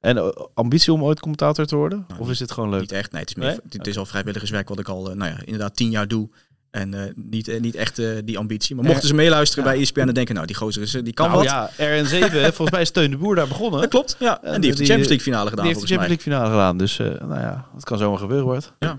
[0.00, 2.04] En eh, ambitie om ooit commentator te worden?
[2.08, 2.80] Nou, of is dit gewoon leuk?
[2.80, 3.58] Niet echt, nee, het is, meer, Nee?
[3.68, 6.28] het is al vrijwilligerswerk wat ik al, eh, nou ja, inderdaad tien jaar doe.
[6.74, 8.74] En eh, niet, eh, niet echt eh, die ambitie.
[8.76, 9.70] Maar mochten ze meeluisteren Ja.
[9.70, 11.48] bij ESPN en denken, nou, die gozer is, die kan nou wat.
[11.50, 13.80] ja, RN7, hè, volgens mij is Steun de Boer daar begonnen.
[13.80, 14.42] Dat klopt, ja.
[14.42, 16.22] En, En die heeft de die- Champions League finale gedaan, Die heeft de Champions.
[16.24, 16.78] League finale gedaan.
[16.78, 18.72] Dus eh, nou ja, het kan zomaar gebeuren, Bart.
[18.78, 18.98] Ja.